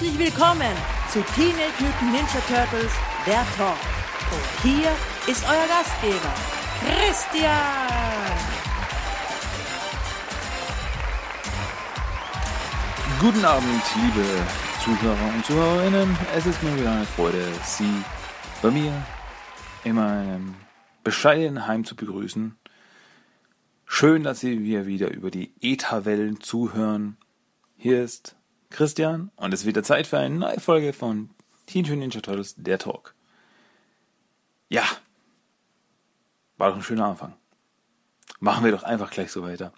Herzlich 0.00 0.18
willkommen 0.18 0.74
zu 1.12 1.20
Teenage 1.34 1.78
Mutant 1.78 2.12
Ninja 2.12 2.40
Turtles, 2.48 2.90
der 3.26 3.44
Talk. 3.54 3.76
Und 4.32 4.62
hier 4.62 4.88
ist 5.26 5.44
euer 5.44 5.66
Gastgeber, 5.68 6.34
Christian. 6.80 7.52
Guten 13.20 13.44
Abend, 13.44 13.82
liebe 13.96 14.24
Zuhörer 14.82 15.34
und 15.34 15.44
Zuhörerinnen. 15.44 16.16
Es 16.34 16.46
ist 16.46 16.62
mir 16.62 16.74
wieder 16.78 16.92
eine 16.92 17.04
Freude, 17.04 17.46
Sie 17.64 18.02
bei 18.62 18.70
mir 18.70 18.94
in 19.84 19.96
meinem 19.96 20.54
bescheidenen 21.04 21.66
Heim 21.66 21.84
zu 21.84 21.94
begrüßen. 21.94 22.56
Schön, 23.84 24.22
dass 24.22 24.40
Sie 24.40 24.56
mir 24.56 24.86
wieder 24.86 25.10
über 25.10 25.30
die 25.30 25.52
Etherwellen 25.60 26.40
zuhören. 26.40 27.18
Hier 27.76 28.02
ist 28.02 28.39
Christian 28.70 29.30
und 29.36 29.52
es 29.52 29.60
ist 29.60 29.66
wieder 29.66 29.82
Zeit 29.82 30.06
für 30.06 30.18
eine 30.18 30.34
neue 30.34 30.60
Folge 30.60 30.92
von 30.92 31.30
Teen 31.66 31.82
Mutant 31.82 32.00
Ninja 32.00 32.20
Turtles, 32.20 32.54
der 32.56 32.78
Talk. 32.78 33.14
Ja, 34.68 34.84
war 36.56 36.70
doch 36.70 36.76
ein 36.76 36.82
schöner 36.82 37.06
Anfang. 37.06 37.34
Machen 38.38 38.64
wir 38.64 38.72
doch 38.72 38.84
einfach 38.84 39.10
gleich 39.10 39.30
so 39.32 39.42
weiter. 39.42 39.72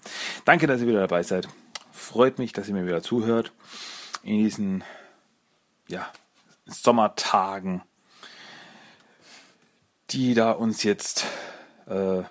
Danke, 0.44 0.66
dass 0.66 0.80
ihr 0.80 0.86
wieder 0.86 1.00
dabei 1.00 1.22
seid. 1.22 1.48
Freut 1.90 2.38
mich, 2.38 2.52
dass 2.52 2.68
ihr 2.68 2.74
mir 2.74 2.86
wieder 2.86 3.02
zuhört 3.02 3.52
in 4.22 4.38
diesen 4.38 4.84
ja, 5.88 6.10
Sommertagen, 6.66 7.82
die 10.10 10.34
da 10.34 10.52
uns 10.52 10.82
jetzt 10.82 11.26
äh, 11.86 12.22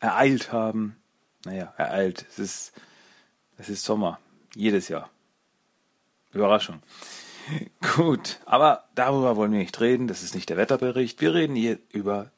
ereilt 0.00 0.52
haben. 0.52 0.96
Naja, 1.44 1.72
ereilt. 1.76 2.26
Es 2.30 2.38
ist, 2.38 2.72
es 3.56 3.68
ist 3.68 3.84
Sommer. 3.84 4.18
Jedes 4.54 4.88
Jahr. 4.88 5.08
Überraschung. 6.32 6.82
Gut, 7.96 8.40
aber 8.44 8.84
darüber 8.94 9.36
wollen 9.36 9.52
wir 9.52 9.58
nicht 9.58 9.80
reden. 9.80 10.06
Das 10.08 10.22
ist 10.22 10.34
nicht 10.34 10.48
der 10.50 10.56
Wetterbericht. 10.56 11.20
Wir 11.20 11.34
reden 11.34 11.56
hier 11.56 11.78
über 11.90 12.30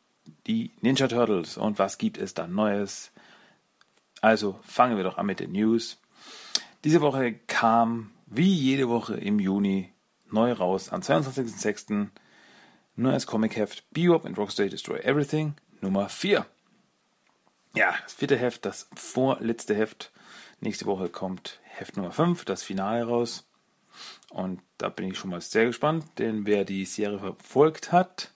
die 0.46 0.72
Ninja 0.80 1.08
Turtles 1.08 1.56
und 1.56 1.78
was 1.78 1.98
gibt 1.98 2.18
es 2.18 2.34
da 2.34 2.46
Neues. 2.46 3.12
Also 4.20 4.58
fangen 4.62 4.96
wir 4.96 5.04
doch 5.04 5.18
an 5.18 5.26
mit 5.26 5.40
den 5.40 5.52
News. 5.52 5.98
Diese 6.84 7.00
Woche 7.00 7.34
kam, 7.46 8.12
wie 8.26 8.52
jede 8.52 8.88
Woche 8.88 9.14
im 9.16 9.38
Juni, 9.38 9.92
neu 10.30 10.52
raus, 10.52 10.90
am 10.90 11.00
22.06. 11.00 12.08
neues 12.96 13.26
Comic-Heft 13.26 13.90
Bebop 13.90 14.24
and 14.24 14.38
Rocksteady 14.38 14.70
Destroy 14.70 15.00
Everything 15.00 15.54
Nummer 15.80 16.08
4. 16.08 16.46
Ja, 17.74 17.94
das 18.02 18.14
vierte 18.14 18.36
Heft, 18.36 18.64
das 18.64 18.88
vorletzte 18.94 19.74
Heft. 19.74 20.12
Nächste 20.60 20.86
Woche 20.86 21.08
kommt 21.08 21.60
Heft 21.62 21.96
Nummer 21.96 22.12
5, 22.12 22.44
das 22.44 22.62
Finale 22.62 23.04
raus. 23.04 23.49
Und 24.30 24.62
da 24.78 24.88
bin 24.88 25.10
ich 25.10 25.18
schon 25.18 25.30
mal 25.30 25.40
sehr 25.40 25.66
gespannt, 25.66 26.06
denn 26.18 26.46
wer 26.46 26.64
die 26.64 26.84
Serie 26.84 27.18
verfolgt 27.18 27.92
hat, 27.92 28.32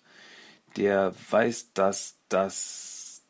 der 0.77 1.15
weiß, 1.31 1.73
dass 1.73 2.19
das 2.29 3.23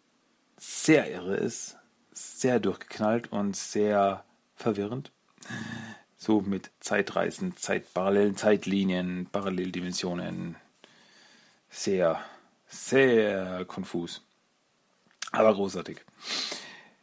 sehr 0.56 1.10
irre 1.10 1.36
ist, 1.36 1.76
sehr 2.12 2.60
durchgeknallt 2.60 3.30
und 3.30 3.54
sehr 3.54 4.25
verwirrend. 4.56 5.12
So 6.16 6.41
mit 6.41 6.70
Zeitreisen, 6.80 7.54
Zeitparallelen, 7.56 8.36
Zeitlinien, 8.36 9.28
Paralleldimensionen. 9.31 10.56
Sehr, 11.69 12.19
sehr 12.66 13.66
konfus. 13.66 14.22
Aber 15.32 15.52
großartig. 15.52 16.00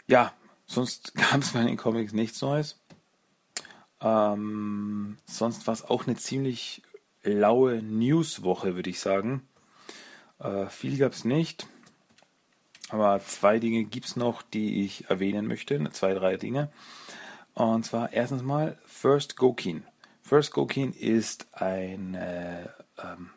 Ja, 0.08 0.34
sonst 0.66 1.14
gab 1.16 1.42
es 1.42 1.52
bei 1.52 1.64
den 1.64 1.78
Comics 1.78 2.14
nichts 2.14 2.42
Neues. 2.42 2.81
Ähm, 4.02 5.18
sonst 5.26 5.68
war 5.68 5.74
es 5.74 5.84
auch 5.84 6.08
eine 6.08 6.16
ziemlich 6.16 6.82
laue 7.24 7.82
Newswoche, 7.82 8.76
würde 8.76 8.90
ich 8.90 9.00
sagen. 9.00 9.48
Äh, 10.40 10.68
viel 10.68 10.98
gab 10.98 11.14
es 11.14 11.24
nicht. 11.24 11.68
Aber 12.90 13.20
zwei 13.22 13.60
Dinge 13.60 13.86
gibt 13.86 14.08
es 14.08 14.16
noch, 14.16 14.42
die 14.42 14.84
ich 14.84 15.10
erwähnen 15.10 15.48
möchte. 15.48 15.82
Zwei, 15.92 16.14
drei 16.14 16.38
Dinge. 16.38 16.72
Und 17.54 17.86
zwar 17.86 18.12
erstens 18.12 18.42
mal 18.42 18.78
First 18.86 19.38
Gokin. 19.38 19.84
First 20.22 20.52
Gokin 20.54 20.94
ist 20.94 21.48
eine 21.54 22.74
ähm, 23.02 23.30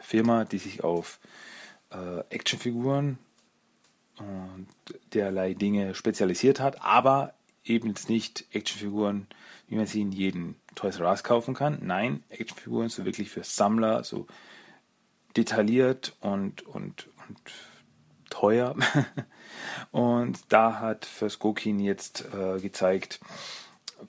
Firma, 0.00 0.44
die 0.44 0.58
sich 0.58 0.84
auf 0.84 1.20
äh, 1.90 2.20
Actionfiguren 2.30 3.18
und 4.18 4.68
derlei 5.14 5.54
Dinge 5.54 5.94
spezialisiert 5.94 6.60
hat, 6.60 6.82
aber 6.82 7.34
eben 7.68 7.94
nicht 8.08 8.44
Actionfiguren, 8.52 9.26
wie 9.68 9.76
man 9.76 9.86
sie 9.86 10.00
in 10.00 10.12
jedem 10.12 10.56
Toys 10.74 10.98
R 10.98 11.08
Us 11.08 11.24
kaufen 11.24 11.54
kann. 11.54 11.78
Nein, 11.82 12.22
Actionfiguren 12.28 12.88
so 12.88 13.04
wirklich 13.04 13.30
für 13.30 13.44
Sammler, 13.44 14.04
so 14.04 14.26
detailliert 15.36 16.16
und, 16.20 16.62
und, 16.62 17.08
und 17.28 17.40
teuer. 18.30 18.74
und 19.90 20.38
da 20.48 20.80
hat 20.80 21.04
First 21.04 21.38
Gokin 21.38 21.80
jetzt 21.80 22.24
äh, 22.32 22.60
gezeigt, 22.60 23.20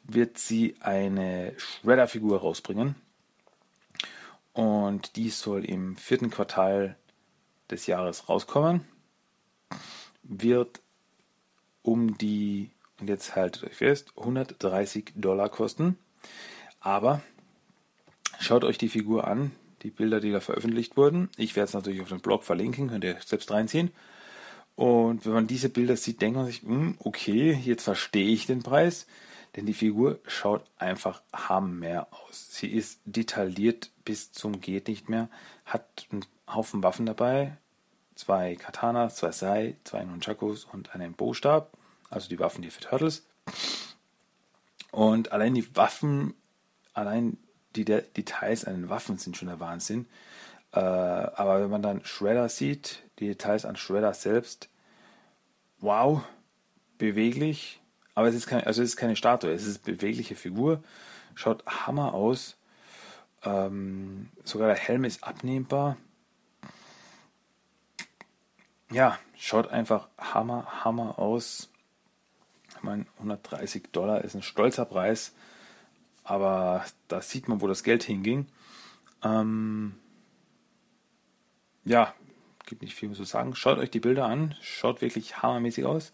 wird 0.03 0.37
sie 0.37 0.75
eine 0.79 1.53
Shredder-Figur 1.57 2.39
rausbringen. 2.39 2.95
Und 4.53 5.15
die 5.15 5.29
soll 5.29 5.65
im 5.65 5.95
vierten 5.95 6.29
Quartal 6.29 6.97
des 7.69 7.87
Jahres 7.87 8.29
rauskommen. 8.29 8.85
Wird 10.23 10.81
um 11.81 12.17
die, 12.17 12.71
und 12.99 13.09
jetzt 13.09 13.35
haltet 13.35 13.63
euch 13.63 13.75
fest, 13.75 14.13
130 14.17 15.13
Dollar 15.15 15.49
kosten. 15.49 15.97
Aber 16.79 17.21
schaut 18.39 18.63
euch 18.63 18.77
die 18.77 18.89
Figur 18.89 19.27
an, 19.27 19.51
die 19.83 19.89
Bilder, 19.89 20.19
die 20.19 20.31
da 20.31 20.39
veröffentlicht 20.39 20.97
wurden. 20.97 21.29
Ich 21.37 21.55
werde 21.55 21.67
es 21.67 21.73
natürlich 21.73 22.01
auf 22.01 22.09
dem 22.09 22.21
Blog 22.21 22.43
verlinken, 22.43 22.89
könnt 22.89 23.03
ihr 23.03 23.17
selbst 23.25 23.51
reinziehen. 23.51 23.91
Und 24.75 25.25
wenn 25.25 25.33
man 25.33 25.47
diese 25.47 25.69
Bilder 25.69 25.97
sieht, 25.97 26.21
denkt 26.21 26.37
man 26.37 26.45
sich, 26.45 26.61
hm, 26.61 26.95
okay, 26.99 27.51
jetzt 27.51 27.83
verstehe 27.83 28.29
ich 28.29 28.45
den 28.45 28.63
Preis. 28.63 29.07
Denn 29.55 29.65
die 29.65 29.73
Figur 29.73 30.19
schaut 30.27 30.63
einfach 30.77 31.21
hammer 31.33 32.07
aus. 32.11 32.47
Sie 32.51 32.67
ist 32.67 33.01
detailliert 33.05 33.91
bis 34.05 34.31
zum 34.31 34.61
geht 34.61 34.87
nicht 34.87 35.09
mehr, 35.09 35.29
hat 35.65 36.07
einen 36.11 36.25
Haufen 36.47 36.81
Waffen 36.83 37.05
dabei, 37.05 37.57
zwei 38.15 38.55
Katanas, 38.55 39.15
zwei 39.17 39.31
Sai, 39.31 39.75
zwei 39.83 40.03
Nunchakus 40.03 40.65
und 40.65 40.95
einen 40.95 41.13
Bostab, 41.13 41.71
also 42.09 42.29
die 42.29 42.39
Waffen 42.39 42.63
hier 42.63 42.71
für 42.71 42.81
Turtles. 42.81 43.25
Und 44.91 45.31
allein 45.31 45.53
die 45.53 45.75
Waffen, 45.75 46.33
allein 46.93 47.37
die 47.75 47.85
De 47.85 48.01
Details 48.01 48.65
an 48.65 48.73
den 48.73 48.89
Waffen 48.89 49.17
sind 49.17 49.37
schon 49.37 49.47
der 49.47 49.59
Wahnsinn. 49.59 50.07
Äh, 50.71 50.79
aber 50.79 51.61
wenn 51.61 51.69
man 51.69 51.81
dann 51.81 52.03
Shredder 52.03 52.49
sieht, 52.49 53.03
die 53.19 53.27
Details 53.27 53.65
an 53.65 53.75
Shredder 53.75 54.13
selbst, 54.13 54.69
wow, 55.79 56.23
beweglich, 56.97 57.79
aber 58.15 58.27
es 58.27 58.35
ist, 58.35 58.47
kein, 58.47 58.63
also 58.65 58.81
es 58.81 58.89
ist 58.89 58.97
keine 58.97 59.15
Statue, 59.15 59.51
es 59.51 59.65
ist 59.65 59.87
eine 59.87 59.95
bewegliche 59.95 60.35
Figur, 60.35 60.83
schaut 61.35 61.65
Hammer 61.65 62.13
aus. 62.13 62.57
Ähm, 63.43 64.29
sogar 64.43 64.67
der 64.67 64.77
Helm 64.77 65.05
ist 65.05 65.23
abnehmbar. 65.23 65.95
Ja, 68.91 69.17
schaut 69.37 69.69
einfach 69.69 70.09
Hammer, 70.17 70.83
Hammer 70.83 71.17
aus. 71.17 71.69
Ich 72.79 72.83
meine, 72.83 73.05
130 73.17 73.91
Dollar 73.91 74.23
ist 74.23 74.35
ein 74.35 74.41
stolzer 74.41 74.85
Preis, 74.85 75.33
aber 76.23 76.85
da 77.09 77.21
sieht 77.21 77.49
man, 77.49 77.59
wo 77.59 77.67
das 77.67 77.83
Geld 77.83 78.03
hinging. 78.03 78.47
Ähm, 79.21 79.95
ja, 81.83 82.13
gibt 82.65 82.81
nicht 82.81 82.95
viel 82.95 83.09
mehr 83.09 83.17
zu 83.17 83.25
sagen. 83.25 83.53
Schaut 83.53 83.79
euch 83.79 83.91
die 83.91 83.99
Bilder 83.99 84.25
an, 84.25 84.55
schaut 84.61 85.01
wirklich 85.01 85.41
hammermäßig 85.41 85.85
aus. 85.85 86.13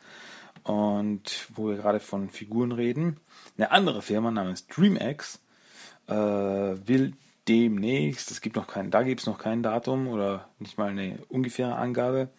Und 0.63 1.47
wo 1.53 1.67
wir 1.67 1.75
gerade 1.75 1.99
von 1.99 2.31
Figuren 2.31 2.71
reden, 2.71 3.19
eine 3.57 3.69
andere 3.69 4.01
Firma 4.01 4.31
namens 4.31 4.65
DreamX 4.65 5.43
äh, 6.07 6.15
will 6.15 7.13
demnächst, 7.47 8.31
es 8.31 8.41
gibt 8.41 8.55
noch 8.55 8.65
kein, 8.65 8.89
da 8.89 9.03
gibt 9.03 9.21
es 9.21 9.27
noch 9.27 9.37
kein 9.37 9.61
Datum 9.61 10.07
oder 10.07 10.49
nicht 10.57 10.79
mal 10.79 10.89
eine 10.89 11.19
ungefähre 11.29 11.75
Angabe, 11.75 12.29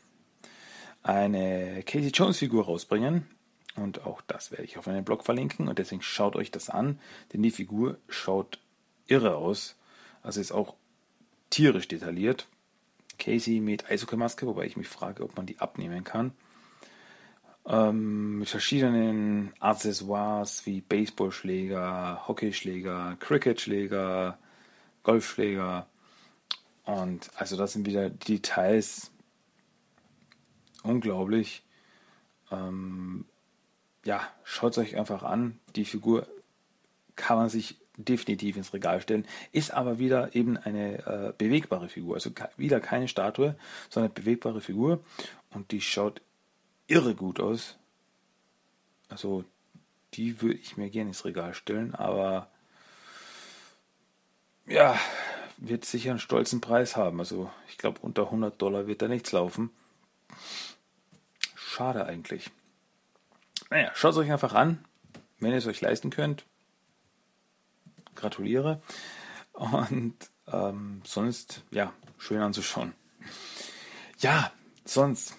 eine 1.04 1.84
Casey 1.84 2.10
Jones 2.10 2.38
Figur 2.38 2.64
rausbringen. 2.64 3.28
Und 3.76 4.06
auch 4.06 4.22
das 4.22 4.50
werde 4.50 4.64
ich 4.64 4.78
auf 4.78 4.86
meinem 4.86 5.04
Blog 5.04 5.24
verlinken. 5.24 5.68
Und 5.68 5.78
deswegen 5.78 6.02
schaut 6.02 6.36
euch 6.36 6.50
das 6.50 6.70
an, 6.70 6.98
denn 7.32 7.42
die 7.42 7.50
Figur 7.50 7.98
schaut 8.08 8.58
irre 9.06 9.36
aus. 9.36 9.76
Also 10.22 10.40
ist 10.40 10.52
auch 10.52 10.74
tierisch 11.50 11.88
detailliert. 11.88 12.48
Casey 13.18 13.60
mit 13.60 13.90
Eishockey-Maske, 13.90 14.46
wobei 14.46 14.66
ich 14.66 14.76
mich 14.76 14.88
frage, 14.88 15.22
ob 15.22 15.36
man 15.36 15.46
die 15.46 15.58
abnehmen 15.58 16.04
kann. 16.04 16.32
Ähm, 17.66 18.40
mit 18.40 18.48
verschiedenen 18.48 19.52
Accessoires 19.60 20.66
wie 20.66 20.80
Baseballschläger, 20.80 22.26
Hockeyschläger, 22.28 23.16
Cricketschläger, 23.18 24.38
Golfschläger. 25.02 25.86
Und 26.84 27.30
also 27.34 27.56
das 27.56 27.72
sind 27.72 27.86
wieder 27.86 28.10
Details. 28.10 29.10
Unglaublich. 30.82 31.64
Ähm, 32.52 33.24
ja, 34.06 34.26
schaut 34.44 34.72
es 34.72 34.78
euch 34.78 34.96
einfach 34.96 35.22
an. 35.22 35.58
Die 35.74 35.84
Figur 35.84 36.26
kann 37.16 37.36
man 37.36 37.48
sich 37.48 37.76
definitiv 37.96 38.56
ins 38.56 38.72
Regal 38.72 39.00
stellen. 39.00 39.26
Ist 39.52 39.72
aber 39.72 39.98
wieder 39.98 40.34
eben 40.34 40.56
eine 40.56 40.98
äh, 41.06 41.32
bewegbare 41.36 41.88
Figur. 41.88 42.14
Also 42.14 42.30
wieder 42.56 42.80
keine 42.80 43.08
Statue, 43.08 43.56
sondern 43.90 44.12
eine 44.12 44.22
bewegbare 44.22 44.60
Figur. 44.60 45.00
Und 45.50 45.72
die 45.72 45.80
schaut 45.80 46.20
irre 46.86 47.14
gut 47.14 47.40
aus. 47.40 47.76
Also 49.08 49.44
die 50.14 50.40
würde 50.40 50.58
ich 50.58 50.76
mir 50.76 50.90
gerne 50.90 51.10
ins 51.10 51.24
Regal 51.24 51.54
stellen, 51.54 51.94
aber 51.94 52.48
ja, 54.66 54.98
wird 55.58 55.84
sicher 55.84 56.10
einen 56.10 56.18
stolzen 56.18 56.60
Preis 56.60 56.96
haben. 56.96 57.20
Also 57.20 57.50
ich 57.68 57.78
glaube, 57.78 58.00
unter 58.02 58.24
100 58.24 58.60
Dollar 58.60 58.86
wird 58.86 59.02
da 59.02 59.08
nichts 59.08 59.32
laufen. 59.32 59.70
Schade 61.54 62.04
eigentlich. 62.06 62.50
Naja, 63.70 63.90
schaut 63.94 64.12
es 64.12 64.18
euch 64.18 64.32
einfach 64.32 64.54
an, 64.54 64.84
wenn 65.40 65.50
ihr 65.50 65.58
es 65.58 65.66
euch 65.66 65.80
leisten 65.80 66.10
könnt 66.10 66.44
gratuliere. 68.16 68.80
Und 69.52 70.14
ähm, 70.52 71.02
sonst, 71.04 71.62
ja, 71.70 71.92
schön 72.18 72.40
anzuschauen. 72.40 72.94
Ja, 74.18 74.50
sonst, 74.84 75.34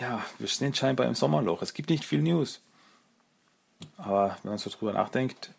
ja, 0.00 0.24
wir 0.38 0.48
sind 0.48 0.76
scheinbar 0.76 1.06
im 1.06 1.14
Sommerloch. 1.14 1.62
Es 1.62 1.74
gibt 1.74 1.90
nicht 1.90 2.04
viel 2.04 2.22
News. 2.22 2.60
Aber 3.96 4.38
wenn 4.42 4.50
man 4.50 4.58
so 4.58 4.70
drüber 4.70 4.92
nachdenkt, 4.92 5.52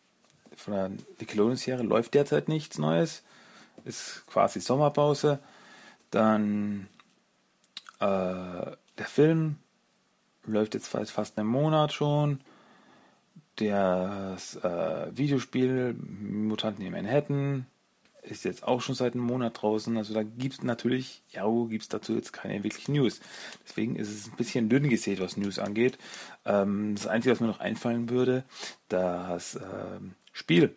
von 0.57 0.73
der 0.73 0.91
Nickelodeon-Serie 1.19 1.85
läuft 1.85 2.13
derzeit 2.13 2.47
nichts 2.47 2.77
Neues. 2.77 3.23
Ist 3.83 4.23
quasi 4.27 4.59
Sommerpause. 4.59 5.39
Dann 6.11 6.87
äh, 7.99 8.05
der 8.05 9.05
Film 9.05 9.57
läuft 10.45 10.73
jetzt 10.73 10.87
fast 10.87 11.37
einen 11.37 11.47
Monat 11.47 11.93
schon 11.93 12.39
das 13.55 14.57
äh, 14.57 15.17
Videospiel 15.17 15.93
Mutanten 15.93 16.85
in 16.85 16.91
Manhattan 16.91 17.67
ist 18.23 18.43
jetzt 18.43 18.63
auch 18.63 18.81
schon 18.81 18.95
seit 18.95 19.13
einem 19.13 19.23
Monat 19.23 19.61
draußen. 19.61 19.95
Also 19.97 20.13
da 20.13 20.23
gibt 20.23 20.55
es 20.55 20.63
natürlich, 20.63 21.21
ja, 21.29 21.45
gibt 21.69 21.83
es 21.83 21.89
dazu 21.89 22.15
jetzt 22.15 22.33
keine 22.33 22.63
wirklichen 22.63 22.93
News. 22.93 23.21
Deswegen 23.67 23.95
ist 23.95 24.09
es 24.09 24.27
ein 24.27 24.35
bisschen 24.35 24.67
dünn 24.67 24.89
gesät, 24.89 25.19
was 25.19 25.37
News 25.37 25.59
angeht. 25.59 25.99
Ähm, 26.43 26.95
das 26.95 27.05
Einzige, 27.05 27.33
was 27.33 27.39
mir 27.39 27.47
noch 27.47 27.59
einfallen 27.59 28.09
würde, 28.09 28.43
das 28.89 29.55
ähm, 29.55 30.15
Spiel, 30.33 30.75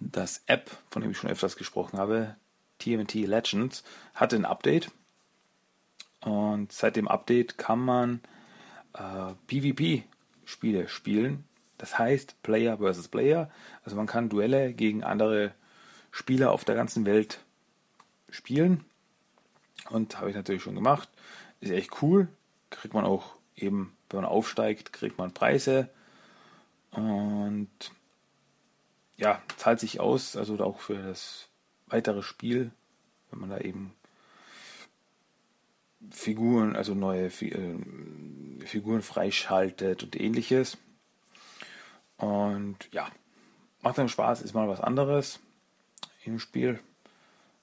das 0.00 0.42
App, 0.46 0.70
von 0.88 1.02
dem 1.02 1.10
ich 1.10 1.18
schon 1.18 1.30
öfters 1.30 1.56
gesprochen 1.56 1.98
habe, 1.98 2.34
TMT 2.78 3.14
Legends, 3.14 3.84
hatte 4.14 4.36
ein 4.36 4.46
Update. 4.46 4.90
Und 6.20 6.72
seit 6.72 6.96
dem 6.96 7.08
Update 7.08 7.58
kann 7.58 7.78
man 7.78 8.20
äh, 8.94 9.34
PvP-Spiele 9.46 10.88
spielen 10.88 11.44
das 11.78 11.98
heißt 11.98 12.42
Player 12.42 12.78
versus 12.78 13.08
Player. 13.08 13.50
Also 13.84 13.96
man 13.96 14.06
kann 14.06 14.28
Duelle 14.28 14.72
gegen 14.72 15.04
andere 15.04 15.52
Spieler 16.10 16.52
auf 16.52 16.64
der 16.64 16.74
ganzen 16.74 17.04
Welt 17.06 17.40
spielen. 18.30 18.84
Und 19.90 20.18
habe 20.18 20.30
ich 20.30 20.36
natürlich 20.36 20.62
schon 20.62 20.76
gemacht. 20.76 21.08
Ist 21.60 21.72
echt 21.72 22.02
cool. 22.02 22.28
Kriegt 22.70 22.94
man 22.94 23.04
auch 23.04 23.36
eben, 23.56 23.96
wenn 24.08 24.22
man 24.22 24.30
aufsteigt, 24.30 24.92
kriegt 24.92 25.18
man 25.18 25.34
Preise. 25.34 25.90
Und 26.90 27.68
ja, 29.16 29.42
zahlt 29.56 29.80
sich 29.80 30.00
aus, 30.00 30.36
also 30.36 30.58
auch 30.60 30.80
für 30.80 30.96
das 30.96 31.48
weitere 31.86 32.22
Spiel, 32.22 32.70
wenn 33.30 33.40
man 33.40 33.50
da 33.50 33.58
eben 33.58 33.94
Figuren, 36.10 36.76
also 36.76 36.94
neue 36.94 37.26
äh, 37.26 38.66
Figuren 38.66 39.02
freischaltet 39.02 40.02
und 40.02 40.20
ähnliches. 40.20 40.78
Und 42.16 42.76
ja, 42.92 43.08
macht 43.82 43.98
dann 43.98 44.08
Spaß, 44.08 44.42
ist 44.42 44.54
mal 44.54 44.68
was 44.68 44.80
anderes 44.80 45.40
im 46.24 46.38
Spiel. 46.38 46.80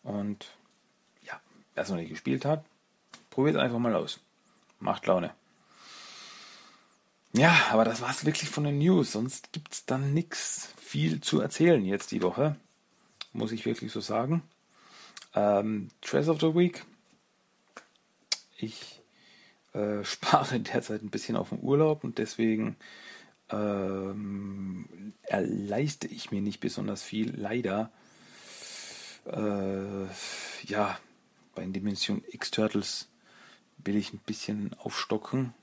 Und 0.04 0.48
ja, 1.24 1.40
wer 1.74 1.84
es 1.84 1.90
noch 1.90 1.98
nicht 1.98 2.10
gespielt 2.10 2.46
hat, 2.46 2.64
probiert 3.30 3.58
einfach 3.58 3.80
mal 3.80 3.96
aus. 3.96 4.20
Macht 4.80 5.06
Laune. 5.06 5.34
Ja, 7.34 7.56
aber 7.72 7.86
das 7.86 8.02
war 8.02 8.10
es 8.10 8.26
wirklich 8.26 8.50
von 8.50 8.66
den 8.66 8.80
News. 8.80 9.14
Sonst 9.14 9.54
gibt 9.54 9.74
es 9.74 9.86
dann 9.86 10.14
nichts 10.14 10.74
viel 10.78 11.22
zu 11.22 11.40
erzählen 11.40 11.84
jetzt 11.86 12.12
die 12.12 12.22
Woche. 12.22 12.58
Muss 13.32 13.54
ich 13.54 13.66
wirklich 13.66 13.92
so 13.92 14.02
sagen. 14.02 14.44
Ähm, 15.34 15.90
Dress 16.02 16.28
of 16.28 16.42
the 16.42 16.54
Week. 16.54 16.84
Ich 18.62 19.02
äh, 19.74 20.04
spare 20.04 20.60
derzeit 20.60 21.02
ein 21.02 21.10
bisschen 21.10 21.36
auf 21.36 21.50
den 21.50 21.62
Urlaub 21.62 22.04
und 22.04 22.18
deswegen 22.18 22.78
ähm, 23.50 25.14
erleiste 25.24 26.08
ich 26.08 26.32
mir 26.32 26.42
nicht 26.42 26.60
besonders 26.60 27.04
viel, 27.04 27.36
leider. 27.36 27.92
Äh, 29.26 30.06
ja, 30.66 30.98
bei 31.54 31.66
Dimension 31.66 32.24
X 32.30 32.52
Turtles 32.52 33.10
will 33.78 33.96
ich 33.96 34.14
ein 34.14 34.20
bisschen 34.20 34.74
aufstocken. 34.80 35.54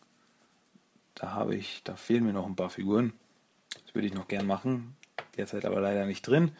Da 1.15 1.33
habe 1.33 1.57
ich, 1.57 1.83
da 1.85 1.97
fehlen 1.97 2.25
mir 2.25 2.33
noch 2.33 2.47
ein 2.47 2.57
paar 2.57 2.71
Figuren. 2.71 3.13
Das 3.85 3.95
würde 3.95 4.07
ich 4.07 4.15
noch 4.15 4.29
gern 4.29 4.47
machen. 4.47 4.97
Derzeit 5.37 5.65
aber 5.65 5.81
leider 5.81 6.07
nicht 6.07 6.27
drin. 6.27 6.53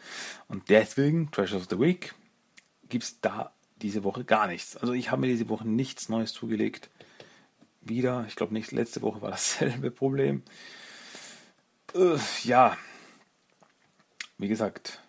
Und 0.47 0.69
deswegen, 0.69 1.31
Treasure 1.31 1.61
of 1.61 1.67
the 1.69 1.79
Week, 1.79 2.15
gibt 2.87 3.03
es 3.03 3.21
da 3.21 3.53
diese 3.81 4.03
Woche 4.03 4.23
gar 4.23 4.47
nichts. 4.47 4.77
Also 4.77 4.93
ich 4.93 5.11
habe 5.11 5.21
mir 5.21 5.27
diese 5.27 5.49
Woche 5.49 5.67
nichts 5.67 6.09
Neues 6.09 6.33
zugelegt. 6.33 6.89
Wieder, 7.81 8.25
ich 8.27 8.35
glaube 8.35 8.53
nicht, 8.53 8.71
letzte 8.71 9.01
Woche 9.01 9.21
war 9.21 9.31
dasselbe 9.31 9.91
Problem. 9.91 10.43
Äh, 11.95 12.17
ja, 12.43 12.77
wie 14.37 14.47
gesagt, 14.47 14.99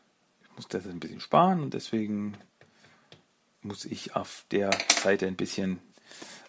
ich 0.42 0.56
muss 0.56 0.68
das 0.68 0.86
ein 0.86 1.00
bisschen 1.00 1.20
sparen 1.20 1.60
und 1.60 1.74
deswegen 1.74 2.36
muss 3.62 3.84
ich 3.84 4.16
auf 4.16 4.44
der 4.50 4.70
Seite 5.02 5.26
ein 5.26 5.36
bisschen 5.36 5.80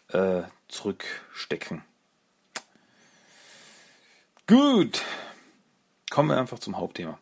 äh, 0.09 0.43
zurückstecken. 0.67 1.83
Gut, 4.47 5.03
kommen 6.09 6.29
wir 6.29 6.37
einfach 6.37 6.59
zum 6.59 6.77
Hauptthema. 6.77 7.19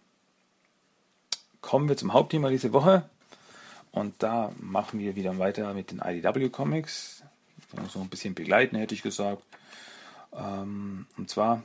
Kommen 1.61 1.89
wir 1.89 1.97
zum 1.97 2.13
Hauptthema 2.13 2.49
diese 2.49 2.73
Woche 2.73 3.09
und 3.91 4.21
da 4.21 4.51
machen 4.59 4.99
wir 4.99 5.15
wieder 5.15 5.37
weiter 5.39 5.73
mit 5.73 5.91
den 5.91 5.99
IDW 5.99 6.49
Comics. 6.49 7.23
So 7.89 7.99
ein 8.01 8.09
bisschen 8.09 8.33
begleiten, 8.33 8.77
hätte 8.77 8.95
ich 8.95 9.01
gesagt. 9.01 9.43
Ähm, 10.33 11.05
und 11.17 11.29
zwar 11.29 11.63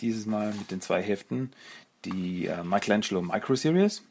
dieses 0.00 0.26
Mal 0.26 0.52
mit 0.52 0.70
den 0.70 0.80
zwei 0.80 1.02
Heften, 1.02 1.52
die 2.04 2.46
äh, 2.46 2.62
Michelangelo 2.62 3.22
Micro 3.22 3.54
Series 3.54 4.02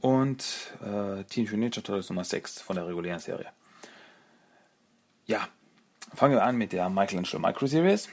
und 0.00 0.44
äh, 0.80 1.24
Teenage 1.24 1.56
Ninja 1.56 1.82
Turtles 1.82 2.08
Nummer 2.08 2.24
6 2.24 2.60
von 2.62 2.76
der 2.76 2.86
regulären 2.86 3.18
Serie. 3.18 3.48
Ja, 5.26 5.48
fangen 6.14 6.34
wir 6.34 6.44
an 6.44 6.56
mit 6.56 6.72
der 6.72 6.88
Michelangelo 6.88 7.38
Micro 7.38 7.66
Series. 7.66 8.08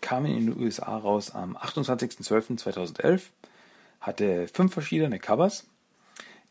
Kam 0.00 0.26
in 0.26 0.46
den 0.46 0.60
USA 0.60 0.96
raus 0.96 1.30
am 1.30 1.56
28.12.2011, 1.56 3.22
hatte 4.00 4.48
fünf 4.48 4.72
verschiedene 4.72 5.18
Covers. 5.20 5.66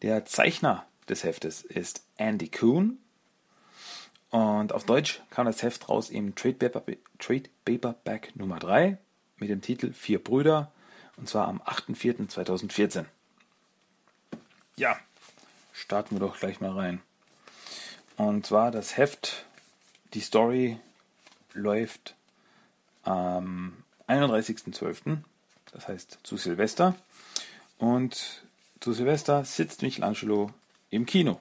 Der 0.02 0.26
Zeichner 0.26 0.86
des 1.12 1.24
Heftes 1.24 1.62
ist 1.62 2.04
Andy 2.18 2.50
Kuhn. 2.50 2.98
Und 4.32 4.72
auf 4.74 4.86
Deutsch 4.86 5.22
kam 5.30 5.46
das 5.46 5.62
Heft 5.62 5.90
raus 5.90 6.10
im 6.10 6.36
Trade, 6.36 6.56
Paper, 6.56 6.84
Trade 7.20 7.50
Paperback 7.66 8.36
Nummer 8.36 8.60
3 8.60 8.98
mit 9.38 9.50
dem 9.50 9.62
Titel 9.62 9.94
Vier 9.94 10.24
Brüder 10.24 10.72
und 11.18 11.28
zwar 11.28 11.48
am 11.48 11.62
8.4.2014. 11.62 13.06
Ja, 14.78 14.98
starten 15.74 16.16
wir 16.16 16.20
doch 16.20 16.40
gleich 16.40 16.62
mal 16.62 16.72
rein. 16.72 17.02
Und 18.16 18.46
zwar 18.46 18.72
das 18.72 18.98
Heft, 18.98 19.46
die 20.14 20.22
Story 20.22 20.80
läuft 21.54 22.16
am 23.04 23.84
31.12., 24.08 25.18
das 25.74 25.88
heißt 25.88 26.20
zu 26.24 26.38
Silvester. 26.38 26.96
Und 27.78 28.44
zu 28.80 28.94
Silvester 28.94 29.44
sitzt 29.44 29.82
Michelangelo 29.82 30.52
im 30.92 31.08
Kino. 31.08 31.40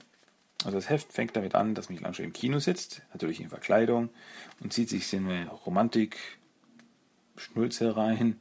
Also 0.65 0.79
das 0.79 0.89
Heft 0.89 1.13
fängt 1.13 1.37
damit 1.37 1.55
an, 1.55 1.75
dass 1.75 1.91
Michelangelo 1.91 2.25
im 2.25 2.33
Kino 2.33 2.59
sitzt, 2.59 3.03
natürlich 3.13 3.41
in 3.41 3.49
Verkleidung 3.49 4.11
und 4.61 4.73
zieht 4.73 4.89
sich 4.89 5.13
in 5.13 5.29
eine 5.29 5.49
Romantik 5.51 6.17
Schnulze 7.37 7.97
rein. 7.97 8.37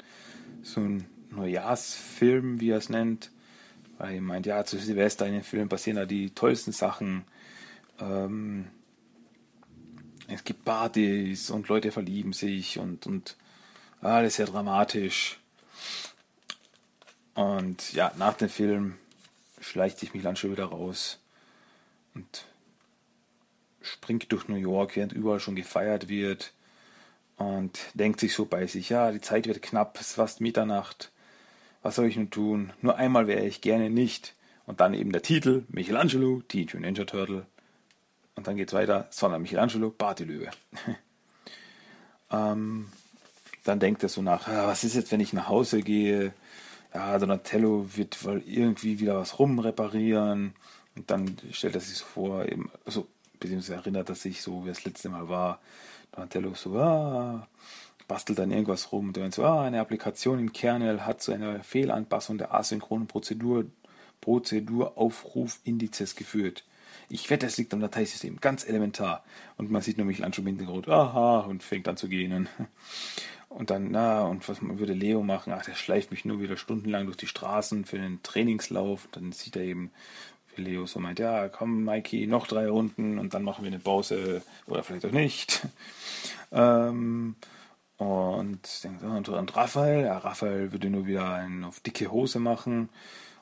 So 0.62 0.82
ein 0.82 1.06
Neujahrsfilm, 1.32 2.60
wie 2.60 2.72
er 2.72 2.78
es 2.78 2.90
nennt. 2.90 3.32
Weil 3.98 4.16
er 4.16 4.22
meint, 4.22 4.46
ja, 4.46 4.64
zu 4.66 4.78
Silvester 4.78 5.26
in 5.26 5.34
den 5.34 5.44
Filmen 5.44 5.70
passieren 5.70 5.98
da 5.98 6.06
die 6.06 6.32
tollsten 6.32 6.72
Sachen. 6.72 7.24
Ähm, 8.00 8.68
es 10.28 10.44
gibt 10.44 10.64
Partys 10.66 11.50
und 11.50 11.68
Leute 11.70 11.92
verlieben 11.92 12.34
sich 12.34 12.78
und, 12.78 13.08
und 13.08 13.36
alles 14.02 14.36
sehr 14.36 14.46
dramatisch. 14.46 15.40
Und 17.34 17.94
ja, 17.94 18.12
nach 18.18 18.34
dem 18.34 18.50
Film 18.50 18.96
schleicht 19.60 20.00
sich 20.00 20.14
Michelangelo 20.14 20.54
wieder 20.54 20.66
raus 20.66 21.20
und 22.16 22.46
springt 23.82 24.32
durch 24.32 24.48
New 24.48 24.56
York, 24.56 24.96
während 24.96 25.14
überall 25.14 25.40
schon 25.40 25.56
gefeiert 25.56 26.10
wird 26.10 26.54
und 27.38 27.80
denkt 27.94 28.20
sich 28.20 28.34
so 28.34 28.46
bei 28.46 28.68
sich, 28.68 28.90
ja, 28.90 29.12
die 29.12 29.22
Zeit 29.22 29.48
wird 29.48 29.62
knapp, 29.62 29.96
es 30.00 30.10
ist 30.10 30.16
fast 30.16 30.42
Mitternacht, 30.42 31.12
was 31.82 31.96
soll 31.96 32.08
ich 32.08 32.18
nun 32.18 32.30
tun? 32.30 32.74
Nur 32.82 32.98
einmal 32.98 33.28
wäre 33.28 33.46
ich 33.46 33.62
gerne 33.62 33.90
nicht. 33.90 34.36
Und 34.66 34.82
dann 34.82 34.94
eben 34.94 35.12
der 35.12 35.22
Titel, 35.22 35.64
Michelangelo, 35.70 36.44
Teenage 36.48 36.78
Ninja 36.78 37.06
Turtle. 37.06 37.46
Und 38.36 38.48
dann 38.48 38.58
geht's 38.58 38.74
weiter, 38.74 39.08
sondern 39.10 39.42
Michelangelo, 39.42 39.90
Bartelöwe. 39.90 40.52
ähm, 42.32 42.90
dann 43.64 43.80
denkt 43.80 44.04
er 44.04 44.10
so 44.10 44.22
nach, 44.22 44.48
ja, 44.48 44.68
was 44.68 44.84
ist 44.84 44.96
jetzt, 44.96 45.12
wenn 45.12 45.22
ich 45.22 45.34
nach 45.34 45.48
Hause 45.48 45.82
gehe? 45.82 46.34
Ja, 46.94 47.20
Donatello 47.20 47.86
wird 47.96 48.24
wohl 48.26 48.42
irgendwie 48.46 49.00
wieder 49.00 49.18
was 49.18 49.38
rumreparieren. 49.38 50.54
Und 50.96 51.12
dann 51.12 51.38
stellt 51.52 51.76
er 51.76 51.82
sich 51.82 51.98
so 51.98 52.06
vor, 52.06 52.46
eben, 52.46 52.72
also, 52.86 53.08
beziehungsweise 53.40 53.76
erinnert 53.76 54.10
er 54.10 54.16
sich 54.16 54.42
so, 54.42 54.66
wie 54.66 54.70
es 54.70 54.86
letzte 54.86 55.10
Mal 55.10 55.30
war. 55.30 55.60
Donatello 56.12 56.54
so, 56.56 56.78
ah, 56.80 57.48
bastelt 58.08 58.40
dann 58.40 58.52
irgendwas 58.52 58.92
rum. 58.92 59.10
Und 59.10 59.18
dann 59.18 59.32
so, 59.32 59.44
ah, 59.44 59.64
eine 59.64 59.80
Applikation 59.80 60.40
im 60.40 60.52
Kernel 60.52 61.06
hat 61.06 61.22
zu 61.22 61.32
einer 61.32 61.64
Fehlanpassung 61.64 62.38
der 62.38 62.54
asynchronen 62.54 63.08
Prozedur, 63.08 63.66
Prozeduraufrufindizes 64.22 66.16
geführt. 66.16 66.66
Ich 67.08 67.30
wette, 67.30 67.46
es 67.46 67.58
liegt 67.58 67.74
am 67.74 67.80
Dateisystem, 67.80 68.40
ganz 68.42 68.68
elementar. 68.68 69.24
Und 69.58 69.72
man 69.72 69.82
sieht 69.82 69.98
nur 69.98 70.06
Michelangelo 70.06 70.42
im 70.42 70.58
Hintergrund, 70.58 70.90
aha, 70.90 71.42
und 71.42 71.64
fängt 71.64 71.88
an 71.88 71.98
zu 71.98 72.08
gehen. 72.08 72.50
Und 73.50 73.72
dann, 73.72 73.90
na, 73.92 74.24
und 74.24 74.48
was 74.48 74.62
würde 74.62 74.94
Leo 74.94 75.24
machen? 75.24 75.52
Ach, 75.54 75.66
der 75.66 75.74
schleift 75.74 76.12
mich 76.12 76.24
nur 76.24 76.40
wieder 76.40 76.56
stundenlang 76.56 77.06
durch 77.06 77.18
die 77.18 77.28
Straßen 77.28 77.86
für 77.86 77.98
den 77.98 78.22
Trainingslauf. 78.22 79.06
Und 79.06 79.16
dann 79.16 79.32
sieht 79.32 79.56
er 79.56 79.64
eben, 79.64 79.92
wie 80.56 80.62
Leo 80.62 80.86
so 80.86 81.00
meint, 81.00 81.20
ja, 81.20 81.50
komm, 81.50 81.84
Mikey, 81.84 82.28
noch 82.28 82.48
drei 82.48 82.70
Runden 82.70 83.18
und 83.18 83.34
dann 83.34 83.44
machen 83.44 83.64
wir 83.64 83.72
eine 83.72 83.80
Pause 83.80 84.44
oder 84.68 84.84
vielleicht 84.84 85.06
auch 85.06 85.12
nicht. 85.12 85.68
Ähm, 86.52 87.36
und, 87.98 88.88
und, 89.04 89.56
Raphael, 89.56 90.06
ja, 90.06 90.18
Raphael 90.18 90.72
würde 90.72 90.90
nur 90.90 91.06
wieder 91.06 91.32
einen 91.32 91.64
auf 91.64 91.80
dicke 91.80 92.10
Hose 92.10 92.40
machen. 92.40 92.90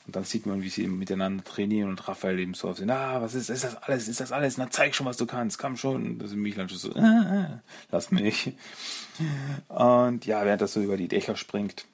Und 0.08 0.16
dann 0.16 0.24
sieht 0.24 0.46
man, 0.46 0.62
wie 0.62 0.70
sie 0.70 0.88
miteinander 0.88 1.44
trainieren 1.44 1.90
und 1.90 2.08
Raphael 2.08 2.40
eben 2.40 2.54
so 2.54 2.70
auf 2.70 2.78
sie, 2.78 2.86
na, 2.86 3.22
was 3.22 3.36
ist, 3.36 3.50
ist 3.50 3.66
das 3.66 3.76
alles, 3.76 4.08
ist 4.08 4.22
das 4.22 4.32
alles? 4.32 4.58
Na, 4.58 4.70
zeig 4.72 4.96
schon, 4.96 5.06
was 5.06 5.18
du 5.18 5.26
kannst, 5.26 5.60
komm 5.60 5.76
schon. 5.76 6.18
Das 6.18 6.30
ist 6.30 6.38
Michelangelo 6.38 6.80
so, 6.80 6.96
ah, 6.96 7.62
lass 7.92 8.10
mich. 8.10 8.54
Und 9.68 10.26
ja, 10.26 10.46
während 10.46 10.62
er 10.62 10.68
so 10.68 10.82
über 10.82 10.96
die 10.96 11.10
Dächer 11.10 11.36
springt, 11.36 11.86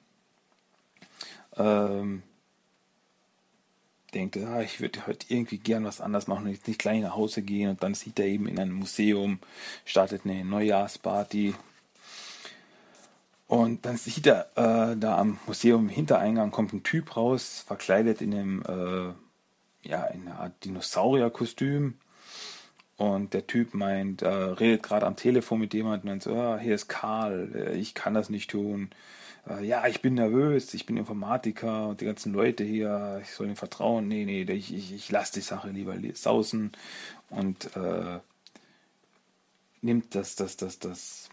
ähm, 1.56 2.22
denkt 4.14 4.36
er, 4.36 4.48
ah, 4.48 4.62
ich 4.62 4.80
würde 4.80 5.08
heute 5.08 5.26
irgendwie 5.28 5.58
gern 5.58 5.84
was 5.84 6.00
anders 6.00 6.28
machen 6.28 6.44
und 6.44 6.52
jetzt 6.52 6.68
nicht 6.68 6.78
gleich 6.78 7.02
nach 7.02 7.16
Hause 7.16 7.42
gehen. 7.42 7.70
Und 7.70 7.82
dann 7.82 7.94
sieht 7.94 8.20
er 8.20 8.26
eben 8.26 8.46
in 8.46 8.60
einem 8.60 8.74
Museum, 8.74 9.40
startet 9.84 10.22
eine 10.24 10.44
Neujahrsparty, 10.44 11.56
und 13.54 13.86
dann 13.86 13.96
sieht 13.96 14.26
er, 14.26 14.48
äh, 14.56 14.96
da 14.96 15.16
am 15.16 15.38
Museum 15.46 15.88
Hintereingang 15.88 16.50
kommt 16.50 16.72
ein 16.72 16.82
Typ 16.82 17.16
raus, 17.16 17.62
verkleidet 17.64 18.20
in 18.20 18.34
einem, 18.34 18.62
äh, 18.62 19.88
ja, 19.88 20.06
in 20.06 20.26
einer 20.26 20.40
Art 20.40 20.64
Dinosaurierkostüm. 20.64 21.94
Und 22.96 23.32
der 23.32 23.46
Typ 23.46 23.72
meint, 23.72 24.22
äh, 24.22 24.28
redet 24.28 24.82
gerade 24.82 25.06
am 25.06 25.14
Telefon 25.14 25.60
mit 25.60 25.72
jemandem 25.72 26.10
und 26.10 26.22
so, 26.24 26.34
ah, 26.34 26.58
hier 26.58 26.74
ist 26.74 26.88
Karl, 26.88 27.52
äh, 27.54 27.76
ich 27.76 27.94
kann 27.94 28.12
das 28.14 28.28
nicht 28.28 28.50
tun. 28.50 28.90
Äh, 29.48 29.64
ja, 29.64 29.86
ich 29.86 30.02
bin 30.02 30.14
nervös, 30.14 30.74
ich 30.74 30.84
bin 30.84 30.96
Informatiker 30.96 31.86
und 31.90 32.00
die 32.00 32.06
ganzen 32.06 32.32
Leute 32.32 32.64
hier, 32.64 33.20
ich 33.22 33.30
soll 33.30 33.46
ihnen 33.46 33.54
vertrauen. 33.54 34.08
Nee, 34.08 34.24
nee, 34.24 34.42
ich, 34.42 34.74
ich, 34.74 34.92
ich 34.92 35.12
lasse 35.12 35.34
die 35.34 35.42
Sache 35.42 35.70
lieber 35.70 35.94
sausen 36.14 36.72
und 37.30 37.76
äh, 37.76 38.18
nimmt 39.80 40.16
das, 40.16 40.34
das, 40.34 40.56
das, 40.56 40.80
das 40.80 41.30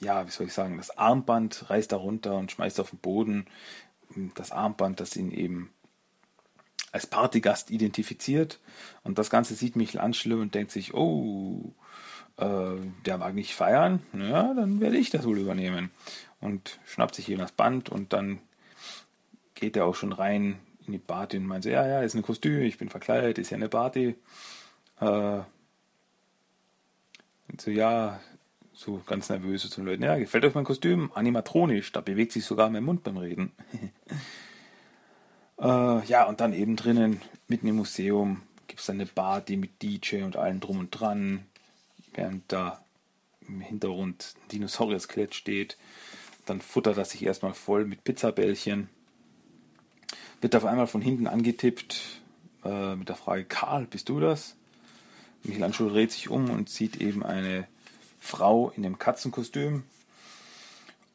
ja, 0.00 0.26
wie 0.26 0.30
soll 0.30 0.46
ich 0.46 0.52
sagen, 0.52 0.76
das 0.76 0.96
Armband 0.96 1.70
reißt 1.70 1.92
er 1.92 1.98
runter 1.98 2.36
und 2.36 2.50
schmeißt 2.50 2.80
auf 2.80 2.90
den 2.90 2.98
Boden. 2.98 3.46
Das 4.34 4.52
Armband, 4.52 5.00
das 5.00 5.16
ihn 5.16 5.30
eben 5.30 5.70
als 6.92 7.06
Partygast 7.06 7.70
identifiziert. 7.70 8.60
Und 9.02 9.18
das 9.18 9.30
Ganze 9.30 9.54
sieht 9.54 9.76
Michelangelo 9.76 10.40
und 10.40 10.54
denkt 10.54 10.70
sich, 10.70 10.94
oh, 10.94 11.74
äh, 12.36 12.76
der 13.04 13.18
mag 13.18 13.34
nicht 13.34 13.54
feiern, 13.54 14.02
ja, 14.12 14.54
dann 14.54 14.80
werde 14.80 14.96
ich 14.96 15.10
das 15.10 15.24
wohl 15.24 15.38
übernehmen. 15.38 15.90
Und 16.40 16.78
schnappt 16.86 17.14
sich 17.14 17.28
eben 17.28 17.40
das 17.40 17.52
Band 17.52 17.88
und 17.88 18.12
dann 18.12 18.40
geht 19.54 19.76
er 19.76 19.86
auch 19.86 19.94
schon 19.94 20.12
rein 20.12 20.60
in 20.86 20.92
die 20.92 20.98
Party 20.98 21.38
und 21.38 21.46
meint 21.46 21.64
so, 21.64 21.70
ja, 21.70 21.86
ja, 21.86 22.02
ist 22.02 22.14
ein 22.14 22.22
Kostüm, 22.22 22.62
ich 22.62 22.78
bin 22.78 22.88
verkleidet, 22.88 23.38
ist 23.38 23.50
ja 23.50 23.56
eine 23.56 23.68
Party. 23.68 24.16
Äh, 25.00 25.40
und 27.48 27.60
so, 27.60 27.70
ja, 27.70 28.20
so 28.74 29.00
ganz 29.06 29.28
nervös 29.28 29.68
zu 29.68 29.80
den 29.80 29.86
Leuten. 29.86 30.02
Ja, 30.02 30.16
gefällt 30.16 30.44
euch 30.44 30.54
mein 30.54 30.64
Kostüm? 30.64 31.10
Animatronisch, 31.14 31.92
da 31.92 32.00
bewegt 32.00 32.32
sich 32.32 32.44
sogar 32.44 32.68
mein 32.70 32.84
Mund 32.84 33.04
beim 33.04 33.16
Reden. 33.16 33.52
äh, 35.60 36.04
ja, 36.06 36.24
und 36.24 36.40
dann 36.40 36.52
eben 36.52 36.76
drinnen, 36.76 37.20
mitten 37.48 37.68
im 37.68 37.76
Museum, 37.76 38.42
gibt 38.66 38.80
es 38.80 38.90
eine 38.90 39.06
Party 39.06 39.56
mit 39.56 39.80
DJ 39.82 40.22
und 40.22 40.36
allem 40.36 40.60
drum 40.60 40.80
und 40.80 40.90
dran, 40.90 41.46
während 42.12 42.52
da 42.52 42.84
im 43.46 43.60
Hintergrund 43.60 44.34
ein 44.36 44.48
Dinosaurier-Skelett 44.48 45.34
steht. 45.34 45.78
Dann 46.46 46.60
futtert 46.60 46.98
er 46.98 47.04
sich 47.04 47.24
erstmal 47.24 47.54
voll 47.54 47.84
mit 47.84 48.04
Pizzabällchen. 48.04 48.88
Wird 50.40 50.56
auf 50.56 50.64
einmal 50.64 50.86
von 50.86 51.00
hinten 51.00 51.26
angetippt 51.26 52.20
äh, 52.64 52.96
mit 52.96 53.08
der 53.08 53.16
Frage: 53.16 53.44
Karl, 53.44 53.86
bist 53.86 54.08
du 54.08 54.20
das? 54.20 54.56
Michelangelo 55.42 55.90
dreht 55.90 56.12
sich 56.12 56.28
um 56.28 56.50
und 56.50 56.68
sieht 56.68 57.00
eben 57.00 57.22
eine 57.22 57.66
Frau 58.24 58.70
in 58.70 58.86
einem 58.86 58.98
Katzenkostüm. 58.98 59.84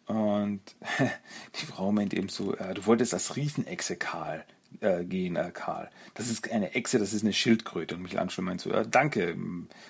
Und 0.06 0.62
die 1.60 1.66
Frau 1.66 1.92
meint 1.92 2.14
eben 2.14 2.30
so, 2.30 2.56
äh, 2.56 2.74
du 2.76 2.86
wolltest 2.86 3.14
als 3.14 3.36
Riesenechse 3.36 3.96
Karl 3.96 4.46
äh, 4.82 5.04
gehen, 5.04 5.36
äh, 5.36 5.52
Karl. 5.52 5.90
Das 6.14 6.30
ist 6.30 6.52
eine 6.52 6.76
Echse, 6.76 7.00
das 7.00 7.14
ist 7.14 7.24
eine 7.24 7.34
Schildkröte. 7.34 7.96
Und 7.96 8.04
Michelangelo 8.04 8.44
meint 8.44 8.62
so, 8.62 8.70
äh, 8.72 8.88
danke, 8.88 9.36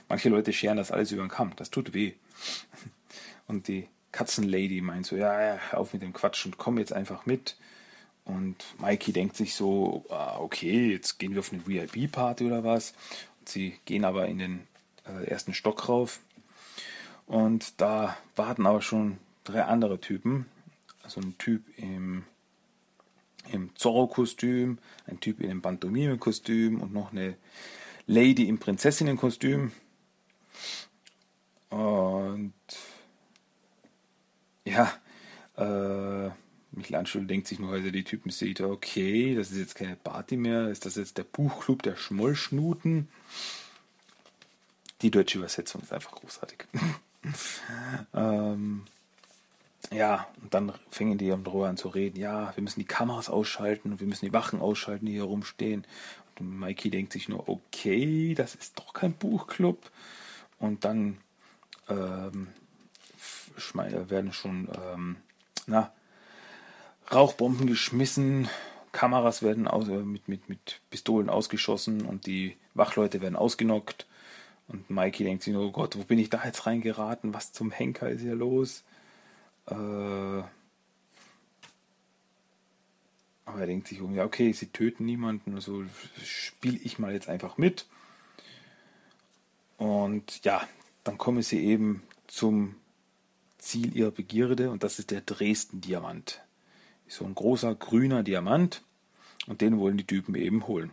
manche 0.07 0.29
Leute 0.29 0.53
scheren 0.53 0.77
das 0.77 0.91
alles 0.91 1.11
über 1.11 1.23
den 1.23 1.29
Kamm, 1.29 1.51
das 1.57 1.69
tut 1.69 1.93
weh. 1.93 2.13
Und 3.47 3.67
die 3.67 3.87
Katzenlady 4.13 4.79
meint 4.81 5.05
so, 5.05 5.17
ja, 5.17 5.41
ja, 5.41 5.59
auf 5.73 5.93
mit 5.93 6.01
dem 6.01 6.13
Quatsch 6.13 6.45
und 6.45 6.57
komm 6.57 6.77
jetzt 6.77 6.93
einfach 6.93 7.25
mit. 7.25 7.57
Und 8.23 8.63
Mikey 8.79 9.11
denkt 9.11 9.35
sich 9.35 9.55
so, 9.55 10.05
ah, 10.09 10.37
okay, 10.39 10.91
jetzt 10.93 11.17
gehen 11.19 11.33
wir 11.33 11.39
auf 11.39 11.51
eine 11.51 11.65
VIP-Party 11.65 12.45
oder 12.45 12.63
was. 12.63 12.93
Und 13.39 13.49
sie 13.49 13.79
gehen 13.85 14.05
aber 14.05 14.27
in 14.27 14.37
den 14.37 14.67
äh, 15.05 15.25
ersten 15.25 15.53
Stock 15.53 15.89
rauf 15.89 16.19
und 17.29 17.79
da 17.79 18.17
warten 18.35 18.65
aber 18.65 18.81
schon 18.81 19.19
drei 19.43 19.63
andere 19.63 20.01
Typen. 20.01 20.47
Also 21.03 21.21
ein 21.21 21.37
Typ 21.37 21.61
im, 21.77 22.23
im 23.51 23.75
Zorro-Kostüm, 23.75 24.79
ein 25.05 25.19
Typ 25.19 25.39
in 25.39 25.51
einem 25.51 25.61
Pantomime-Kostüm 25.61 26.81
und 26.81 26.91
noch 26.91 27.11
eine 27.11 27.37
Lady 28.07 28.49
im 28.49 28.57
Prinzessinnenkostüm. 28.57 29.71
Und 31.69 32.53
ja, 34.65 34.91
äh, 35.55 36.31
Michelangelo 36.71 37.25
denkt 37.25 37.47
sich 37.47 37.59
nur, 37.59 37.73
als 37.73 37.85
er 37.85 37.91
die 37.91 38.03
Typen 38.03 38.31
sieht, 38.31 38.59
okay, 38.61 39.35
das 39.35 39.51
ist 39.51 39.59
jetzt 39.59 39.75
keine 39.75 39.95
Party 39.95 40.35
mehr, 40.35 40.69
ist 40.69 40.87
das 40.87 40.95
jetzt 40.95 41.19
der 41.19 41.25
Buchclub 41.25 41.83
der 41.83 41.95
Schmollschnuten? 41.95 43.07
Die 45.03 45.11
deutsche 45.11 45.37
Übersetzung 45.37 45.83
ist 45.83 45.93
einfach 45.93 46.13
großartig. 46.13 46.65
ähm, 48.13 48.83
ja, 49.91 50.27
und 50.41 50.53
dann 50.53 50.73
fingen 50.91 51.17
die 51.17 51.31
am 51.31 51.43
Droh 51.43 51.63
an 51.63 51.77
zu 51.77 51.89
reden, 51.89 52.19
ja, 52.19 52.55
wir 52.55 52.63
müssen 52.63 52.79
die 52.79 52.85
Kameras 52.85 53.29
ausschalten 53.29 53.91
und 53.91 53.99
wir 53.99 54.07
müssen 54.07 54.25
die 54.25 54.33
Wachen 54.33 54.61
ausschalten, 54.61 55.05
die 55.05 55.13
hier 55.13 55.23
rumstehen. 55.23 55.85
Und 56.39 56.59
Mikey 56.59 56.89
denkt 56.89 57.11
sich 57.13 57.27
nur, 57.27 57.49
okay, 57.49 58.33
das 58.35 58.55
ist 58.55 58.79
doch 58.79 58.93
kein 58.93 59.13
Buchclub. 59.13 59.91
Und 60.59 60.85
dann 60.85 61.17
ähm, 61.89 62.47
werden 64.09 64.31
schon 64.33 64.69
ähm, 64.73 65.17
na, 65.67 65.91
Rauchbomben 67.11 67.67
geschmissen, 67.67 68.47
Kameras 68.91 69.41
werden 69.41 69.67
aus, 69.67 69.87
äh, 69.87 69.97
mit, 69.97 70.27
mit, 70.27 70.49
mit 70.49 70.81
Pistolen 70.89 71.29
ausgeschossen 71.29 72.05
und 72.05 72.25
die 72.25 72.57
Wachleute 72.73 73.21
werden 73.21 73.35
ausgenockt. 73.35 74.05
Und 74.69 74.89
Mikey 74.89 75.23
denkt 75.23 75.43
sich 75.43 75.53
nur, 75.53 75.65
oh 75.65 75.71
Gott, 75.71 75.97
wo 75.97 76.03
bin 76.03 76.19
ich 76.19 76.29
da 76.29 76.43
jetzt 76.45 76.65
reingeraten? 76.65 77.33
Was 77.33 77.51
zum 77.51 77.71
Henker 77.71 78.09
ist 78.09 78.21
hier 78.21 78.35
los? 78.35 78.83
Äh, 79.65 79.73
aber 79.73 80.47
er 83.61 83.65
denkt 83.65 83.87
sich 83.87 83.99
um, 83.99 84.17
okay, 84.19 84.53
sie 84.53 84.67
töten 84.67 85.05
niemanden, 85.05 85.55
also 85.55 85.83
spiele 86.23 86.77
ich 86.77 86.99
mal 86.99 87.13
jetzt 87.13 87.29
einfach 87.29 87.57
mit. 87.57 87.87
Und 89.77 90.45
ja, 90.45 90.67
dann 91.03 91.17
kommen 91.17 91.41
sie 91.41 91.65
eben 91.65 92.03
zum 92.27 92.75
Ziel 93.57 93.95
ihrer 93.95 94.11
Begierde 94.11 94.69
und 94.69 94.83
das 94.83 94.99
ist 94.99 95.09
der 95.09 95.21
Dresden-Diamant. 95.21 96.41
So 97.07 97.25
ein 97.25 97.33
großer 97.33 97.73
grüner 97.73 98.21
Diamant 98.21 98.83
und 99.47 99.61
den 99.61 99.79
wollen 99.79 99.97
die 99.97 100.05
Typen 100.05 100.35
eben 100.35 100.67
holen. 100.67 100.91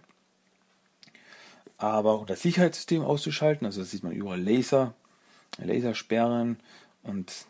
Aber 1.79 2.25
das 2.27 2.43
Sicherheitssystem 2.43 3.03
auszuschalten, 3.03 3.67
also 3.67 3.81
da 3.81 3.87
sieht 3.87 4.03
man 4.03 4.13
überall 4.13 4.41
Laser, 4.41 4.95
Lasersperren. 5.59 6.59
Und 7.03 7.47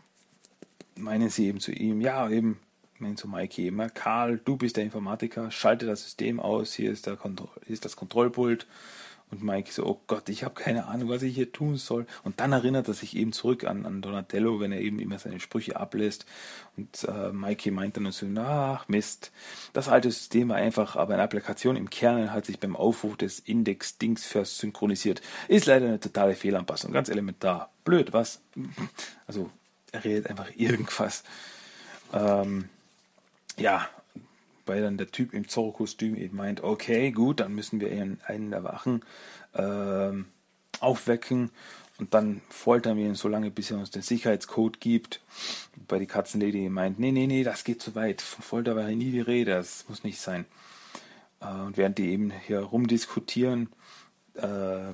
meinen 0.96 1.28
sie 1.30 1.46
eben 1.46 1.60
zu 1.60 1.72
ihm, 1.72 2.00
ja, 2.00 2.28
eben, 2.28 2.58
meinen 2.98 3.16
zu 3.16 3.28
Mikey 3.28 3.68
immer, 3.68 3.88
Karl, 3.88 4.40
du 4.44 4.56
bist 4.56 4.76
der 4.76 4.84
Informatiker, 4.84 5.50
schalte 5.50 5.86
das 5.86 6.02
System 6.02 6.40
aus, 6.40 6.72
hier 6.72 6.90
ist, 6.90 7.06
der 7.06 7.16
Kontro 7.16 7.48
hier 7.64 7.74
ist 7.74 7.84
das 7.84 7.96
Kontrollpult 7.96 8.66
und 9.30 9.42
Mike 9.42 9.72
so, 9.72 9.84
oh 9.84 10.00
Gott, 10.06 10.28
ich 10.28 10.44
habe 10.44 10.54
keine 10.54 10.86
Ahnung, 10.86 11.08
was 11.08 11.22
ich 11.22 11.34
hier 11.34 11.50
tun 11.50 11.76
soll. 11.76 12.06
Und 12.22 12.38
dann 12.38 12.52
erinnert 12.52 12.86
er 12.86 12.94
sich 12.94 13.16
eben 13.16 13.32
zurück 13.32 13.64
an, 13.64 13.84
an 13.84 14.00
Donatello, 14.00 14.60
wenn 14.60 14.70
er 14.70 14.80
eben 14.80 15.00
immer 15.00 15.18
seine 15.18 15.40
Sprüche 15.40 15.76
ablässt. 15.76 16.26
Und 16.76 17.04
äh, 17.04 17.32
Mikey 17.32 17.72
meint 17.72 17.96
dann 17.96 18.10
so, 18.12 18.26
ach 18.38 18.86
Mist, 18.88 19.32
das 19.72 19.88
alte 19.88 20.12
System 20.12 20.50
war 20.50 20.56
einfach, 20.56 20.94
aber 20.94 21.14
eine 21.14 21.24
Applikation 21.24 21.76
im 21.76 21.90
Kern 21.90 22.32
hat 22.32 22.46
sich 22.46 22.60
beim 22.60 22.76
Aufruf 22.76 23.16
des 23.16 23.40
Index-Dings 23.40 24.24
first 24.24 24.58
synchronisiert. 24.58 25.22
Ist 25.48 25.66
leider 25.66 25.86
eine 25.86 25.98
totale 25.98 26.36
Fehlanpassung, 26.36 26.92
ganz 26.92 27.08
elementar. 27.08 27.72
Blöd, 27.84 28.12
was? 28.12 28.40
Also, 29.26 29.50
er 29.90 30.04
redet 30.04 30.30
einfach 30.30 30.50
irgendwas. 30.54 31.24
Ähm, 32.12 32.68
ja, 33.56 33.88
weil 34.66 34.82
dann 34.82 34.98
der 34.98 35.10
Typ 35.10 35.32
im 35.32 35.48
Zorro-Kostüm 35.48 36.16
eben 36.16 36.36
meint, 36.36 36.62
okay, 36.62 37.10
gut, 37.12 37.40
dann 37.40 37.54
müssen 37.54 37.80
wir 37.80 37.90
einen, 37.90 38.20
einen 38.26 38.50
der 38.50 38.64
Wachen 38.64 39.04
ähm, 39.54 40.26
aufwecken 40.80 41.50
und 41.98 42.12
dann 42.12 42.42
foltern 42.50 42.98
wir 42.98 43.06
ihn 43.06 43.14
so 43.14 43.28
lange, 43.28 43.50
bis 43.50 43.70
er 43.70 43.78
uns 43.78 43.90
den 43.90 44.02
Sicherheitscode 44.02 44.80
gibt. 44.80 45.20
Bei 45.88 45.98
die 45.98 46.06
Katzenlady 46.06 46.68
meint, 46.68 46.98
nee, 46.98 47.12
nee, 47.12 47.26
nee, 47.26 47.42
das 47.42 47.64
geht 47.64 47.80
zu 47.80 47.94
weit. 47.94 48.20
Von 48.20 48.42
Folter 48.42 48.76
war 48.76 48.86
hier 48.86 48.96
nie 48.96 49.12
die 49.12 49.20
Rede, 49.20 49.52
das 49.52 49.86
muss 49.88 50.04
nicht 50.04 50.20
sein. 50.20 50.44
Äh, 51.40 51.46
und 51.46 51.76
während 51.76 51.98
die 51.98 52.10
eben 52.10 52.30
hier 52.30 52.60
rumdiskutieren, 52.60 53.70
äh, 54.34 54.92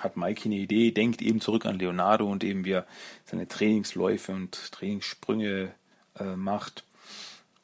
hat 0.00 0.16
Mikey 0.16 0.48
eine 0.48 0.56
Idee, 0.56 0.90
denkt 0.92 1.22
eben 1.22 1.40
zurück 1.40 1.66
an 1.66 1.78
Leonardo 1.78 2.30
und 2.30 2.44
eben 2.44 2.64
wie 2.64 2.72
er 2.72 2.86
seine 3.24 3.48
Trainingsläufe 3.48 4.32
und 4.32 4.72
Trainingssprünge 4.72 5.72
äh, 6.18 6.36
macht. 6.36 6.84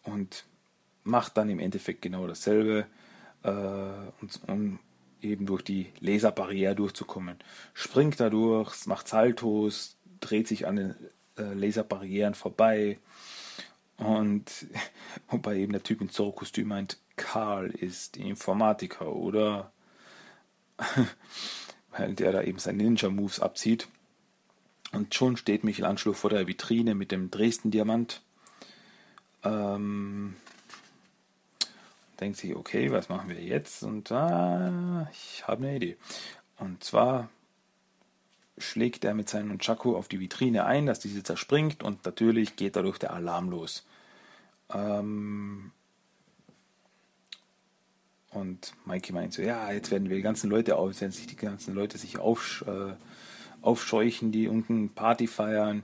Und 0.02 0.44
macht 1.04 1.36
dann 1.36 1.48
im 1.48 1.58
Endeffekt 1.58 2.02
genau 2.02 2.26
dasselbe, 2.26 2.86
äh, 3.42 3.50
und, 4.20 4.40
um 4.46 4.78
eben 5.20 5.46
durch 5.46 5.62
die 5.62 5.86
Laserbarriere 6.00 6.74
durchzukommen. 6.74 7.36
Springt 7.74 8.18
dadurch, 8.18 8.86
macht 8.86 9.08
Saltos, 9.08 9.96
dreht 10.20 10.48
sich 10.48 10.66
an 10.66 10.76
den 10.76 10.94
äh, 11.38 11.54
Laserbarrieren 11.54 12.34
vorbei. 12.34 12.98
Und 13.96 14.66
wobei 15.28 15.58
eben 15.58 15.72
der 15.72 15.82
Typ 15.82 16.00
in 16.00 16.10
Zorro-Kostüm 16.10 16.68
meint, 16.68 16.98
Karl 17.16 17.70
ist 17.70 18.16
Informatiker, 18.16 19.14
oder? 19.14 19.72
Weil 21.90 22.14
der 22.14 22.32
da 22.32 22.42
eben 22.42 22.58
seine 22.58 22.82
Ninja-Moves 22.82 23.40
abzieht. 23.40 23.86
Und 24.92 25.14
schon 25.14 25.36
steht 25.36 25.64
Michelangelo 25.64 26.14
vor 26.14 26.30
der 26.30 26.46
Vitrine 26.46 26.94
mit 26.94 27.12
dem 27.12 27.30
Dresden-Diamant. 27.30 28.22
Ähm, 29.44 30.36
denkt 32.22 32.38
sich, 32.38 32.54
okay, 32.54 32.90
was 32.90 33.08
machen 33.08 33.28
wir 33.28 33.40
jetzt? 33.40 33.82
Und 33.82 34.10
ah, 34.12 35.08
ich 35.12 35.46
habe 35.46 35.66
eine 35.66 35.76
Idee. 35.76 35.96
Und 36.58 36.82
zwar 36.84 37.28
schlägt 38.58 39.04
er 39.04 39.14
mit 39.14 39.28
seinem 39.28 39.58
Chaco 39.58 39.96
auf 39.96 40.08
die 40.08 40.20
Vitrine 40.20 40.64
ein, 40.64 40.86
dass 40.86 41.00
diese 41.00 41.22
zerspringt 41.22 41.82
und 41.82 42.04
natürlich 42.04 42.56
geht 42.56 42.76
dadurch 42.76 42.98
der 42.98 43.12
Alarm 43.12 43.50
los. 43.50 43.84
Ähm 44.72 45.72
und 48.30 48.72
Mikey 48.86 49.12
meint 49.12 49.34
so, 49.34 49.42
ja, 49.42 49.70
jetzt 49.72 49.90
werden 49.90 50.08
wir 50.08 50.16
die 50.16 50.22
ganzen 50.22 50.48
Leute 50.48 50.76
auf, 50.76 51.00
werden 51.00 51.12
sich 51.12 51.26
die 51.26 51.36
ganzen 51.36 51.74
Leute 51.74 51.98
sich 51.98 52.18
auf, 52.18 52.64
äh, 52.66 52.94
aufscheuchen, 53.60 54.32
die 54.32 54.48
unten 54.48 54.90
Party 54.90 55.26
feiern. 55.26 55.82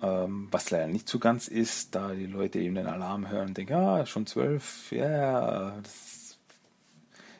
Ähm, 0.00 0.48
was 0.50 0.70
leider 0.70 0.86
nicht 0.86 1.08
so 1.08 1.18
ganz 1.18 1.48
ist, 1.48 1.94
da 1.94 2.12
die 2.12 2.26
Leute 2.26 2.60
eben 2.60 2.76
den 2.76 2.86
Alarm 2.86 3.28
hören 3.28 3.48
und 3.48 3.56
denken, 3.56 3.74
ah, 3.74 4.06
schon 4.06 4.26
zwölf, 4.26 4.92
ja, 4.92 5.06
yeah, 5.06 5.80
das 5.82 6.38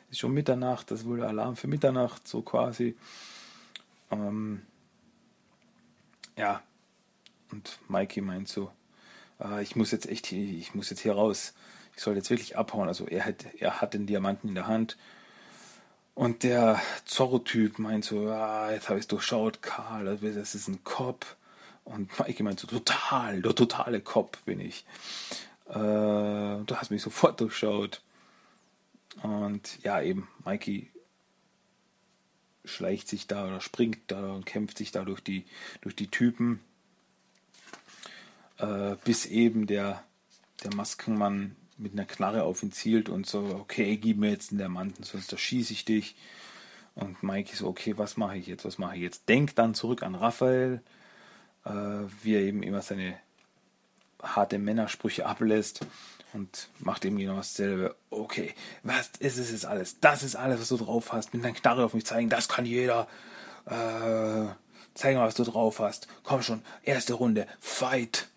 ist 0.09 0.19
schon 0.19 0.33
Mitternacht, 0.33 0.91
das 0.91 1.01
ist 1.01 1.07
wohl 1.07 1.19
der 1.19 1.29
Alarm 1.29 1.55
für 1.55 1.67
Mitternacht, 1.67 2.27
so 2.27 2.41
quasi. 2.41 2.97
Ähm, 4.11 4.63
ja, 6.37 6.61
und 7.51 7.79
Mikey 7.87 8.21
meint 8.21 8.49
so, 8.49 8.71
äh, 9.39 9.61
ich 9.63 9.75
muss 9.75 9.91
jetzt 9.91 10.09
echt, 10.09 10.31
ich 10.31 10.75
muss 10.75 10.89
jetzt 10.89 11.01
hier 11.01 11.13
raus, 11.13 11.53
ich 11.95 12.01
soll 12.01 12.15
jetzt 12.15 12.29
wirklich 12.29 12.57
abhauen. 12.57 12.87
Also 12.87 13.07
er 13.07 13.25
hat, 13.25 13.45
er 13.57 13.81
hat 13.81 13.93
den 13.93 14.05
Diamanten 14.05 14.49
in 14.49 14.55
der 14.55 14.67
Hand. 14.67 14.97
Und 16.15 16.43
der 16.43 16.81
Zorro-Typ 17.05 17.79
meint 17.79 18.05
so, 18.05 18.29
ah, 18.29 18.71
jetzt 18.71 18.89
habe 18.89 18.99
ich 18.99 19.03
es 19.03 19.07
durchschaut, 19.07 19.61
Karl, 19.61 20.17
das 20.17 20.55
ist 20.55 20.67
ein 20.67 20.83
Kopf. 20.83 21.35
Und 21.83 22.17
Maike 22.19 22.43
meinte 22.43 22.61
so, 22.61 22.67
total, 22.67 23.41
der 23.41 23.55
totale 23.55 23.99
Kopf 23.99 24.41
bin 24.43 24.59
ich. 24.59 24.85
Äh, 25.69 25.73
du 25.73 26.75
hast 26.75 26.91
mich 26.91 27.01
sofort 27.01 27.39
durchschaut. 27.41 28.01
Und 29.23 29.81
ja, 29.83 30.01
eben, 30.01 30.27
Mikey 30.45 30.89
schleicht 32.65 33.07
sich 33.07 33.27
da 33.27 33.47
oder 33.47 33.61
springt 33.61 33.99
da 34.07 34.33
und 34.33 34.45
kämpft 34.45 34.77
sich 34.77 34.91
da 34.91 35.03
durch 35.03 35.21
die, 35.21 35.45
durch 35.81 35.95
die 35.95 36.07
Typen, 36.07 36.59
äh, 38.57 38.95
bis 39.03 39.25
eben 39.25 39.67
der, 39.67 40.03
der 40.63 40.73
Maskenmann 40.75 41.55
mit 41.77 41.93
einer 41.93 42.05
Knarre 42.05 42.43
auf 42.43 42.61
ihn 42.61 42.71
zielt 42.71 43.09
und 43.09 43.25
so, 43.25 43.39
okay, 43.59 43.97
gib 43.97 44.17
mir 44.17 44.29
jetzt 44.31 44.51
den 44.51 44.57
Diamanten, 44.57 45.03
sonst 45.03 45.31
erschieße 45.31 45.73
ich 45.73 45.85
dich. 45.85 46.15
Und 46.95 47.23
Mikey 47.23 47.55
so, 47.55 47.67
okay, 47.67 47.97
was 47.97 48.17
mache 48.17 48.37
ich 48.37 48.47
jetzt, 48.47 48.65
was 48.65 48.77
mache 48.77 48.97
ich 48.97 49.01
jetzt? 49.01 49.29
Denkt 49.29 49.57
dann 49.57 49.73
zurück 49.73 50.03
an 50.03 50.15
Raphael, 50.15 50.81
äh, 51.65 51.71
wie 52.21 52.35
er 52.35 52.41
eben 52.41 52.63
immer 52.63 52.81
seine 52.81 53.17
harte 54.21 54.59
Männersprüche 54.59 55.25
ablässt 55.25 55.85
und 56.33 56.69
macht 56.79 57.05
eben 57.05 57.17
genau 57.17 57.37
dasselbe. 57.37 57.95
Okay, 58.09 58.53
was 58.83 59.11
ist 59.19 59.37
es 59.37 59.51
jetzt 59.51 59.65
alles? 59.65 59.99
Das 59.99 60.23
ist 60.23 60.35
alles, 60.35 60.59
was 60.59 60.69
du 60.69 60.77
drauf 60.77 61.13
hast. 61.13 61.33
Mit 61.33 61.43
deiner 61.43 61.55
Knarre 61.55 61.85
auf 61.85 61.93
mich 61.93 62.05
zeigen, 62.05 62.29
das 62.29 62.49
kann 62.49 62.65
jeder. 62.65 63.07
Äh, 63.65 64.53
zeig 64.93 65.15
mal, 65.15 65.27
was 65.27 65.35
du 65.35 65.43
drauf 65.43 65.79
hast. 65.79 66.07
Komm 66.23 66.41
schon, 66.41 66.61
erste 66.83 67.13
Runde, 67.13 67.47
fight. 67.59 68.27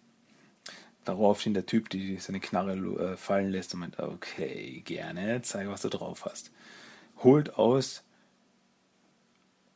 Daraufhin 1.05 1.53
der 1.53 1.67
Typ, 1.67 1.91
die 1.91 2.19
seine 2.19 2.39
Knarre 2.39 2.75
äh, 2.75 3.17
fallen 3.17 3.51
lässt 3.51 3.75
und 3.75 3.81
meint, 3.81 3.99
okay, 3.99 4.83
gerne, 4.85 5.43
zeig, 5.43 5.69
was 5.69 5.83
du 5.83 5.89
drauf 5.89 6.25
hast. 6.25 6.53
Holt 7.25 7.57
aus, 7.57 8.05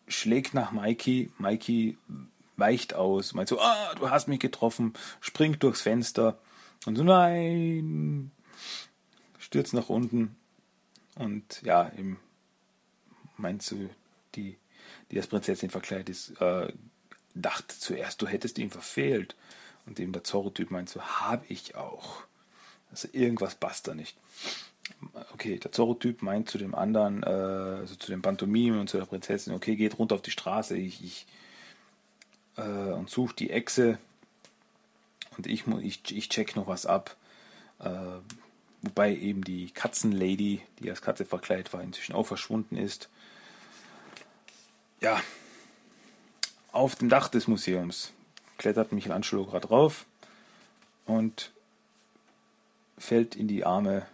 schlägt 0.06 0.54
nach 0.54 0.70
Mikey. 0.70 1.30
Mikey 1.38 1.96
weicht 2.56 2.94
aus, 2.94 3.34
meint 3.34 3.48
so, 3.48 3.60
ah, 3.60 3.94
du 3.96 4.10
hast 4.10 4.28
mich 4.28 4.40
getroffen, 4.40 4.94
springt 5.20 5.62
durchs 5.62 5.82
Fenster 5.82 6.38
und 6.86 6.96
so, 6.96 7.04
nein, 7.04 8.30
stürzt 9.38 9.74
nach 9.74 9.88
unten 9.88 10.36
und 11.16 11.62
ja, 11.62 11.90
eben 11.96 12.18
meinst 13.36 13.70
du, 13.70 13.88
die, 14.34 14.56
die 15.10 15.18
als 15.18 15.26
Prinzessin 15.26 15.70
verkleidet 15.70 16.08
ist, 16.08 16.40
äh, 16.40 16.72
dachte 17.34 17.78
zuerst, 17.78 18.20
du 18.22 18.26
hättest 18.26 18.58
ihn 18.58 18.70
verfehlt. 18.70 19.36
Und 19.86 20.00
eben 20.00 20.12
der 20.12 20.24
Zorro-Typ 20.24 20.70
meint 20.70 20.88
so, 20.88 21.00
hab 21.00 21.48
ich 21.48 21.76
auch. 21.76 22.24
Also 22.90 23.08
irgendwas 23.12 23.54
passt 23.54 23.86
da 23.88 23.94
nicht. 23.94 24.16
Okay, 25.32 25.58
der 25.58 25.72
Zorro-Typ 25.72 26.22
meint 26.22 26.48
zu 26.50 26.58
dem 26.58 26.74
anderen, 26.74 27.22
äh, 27.22 27.26
also 27.26 27.94
zu 27.94 28.10
dem 28.10 28.22
Pantomime 28.22 28.80
und 28.80 28.88
zu 28.88 28.98
der 28.98 29.06
Prinzessin, 29.06 29.54
okay, 29.54 29.76
geht 29.76 29.98
runter 29.98 30.14
auf 30.14 30.22
die 30.22 30.30
Straße, 30.30 30.76
ich, 30.76 31.04
ich 31.04 31.26
äh, 32.56 32.62
und 32.62 33.10
sucht 33.10 33.38
die 33.40 33.50
Echse 33.50 33.98
und 35.36 35.46
ich, 35.46 35.66
ich, 35.66 36.16
ich 36.16 36.28
check 36.28 36.56
noch 36.56 36.66
was 36.66 36.86
ab. 36.86 37.16
Äh, 37.78 37.90
wobei 38.82 39.14
eben 39.16 39.44
die 39.44 39.70
Katzenlady, 39.70 40.62
die 40.78 40.90
als 40.90 41.02
Katze 41.02 41.24
verkleidet 41.24 41.72
war, 41.72 41.82
inzwischen 41.82 42.14
auch 42.14 42.26
verschwunden 42.26 42.76
ist. 42.76 43.08
Ja, 45.00 45.20
auf 46.72 46.96
dem 46.96 47.08
Dach 47.08 47.28
des 47.28 47.48
Museums 47.48 48.12
klettert 48.58 48.92
Michelangelo 48.92 49.44
gerade 49.44 49.66
drauf 49.66 50.06
und 51.04 51.52
fällt 52.98 53.36
in 53.36 53.48
die 53.48 53.64
Arme, 53.64 54.06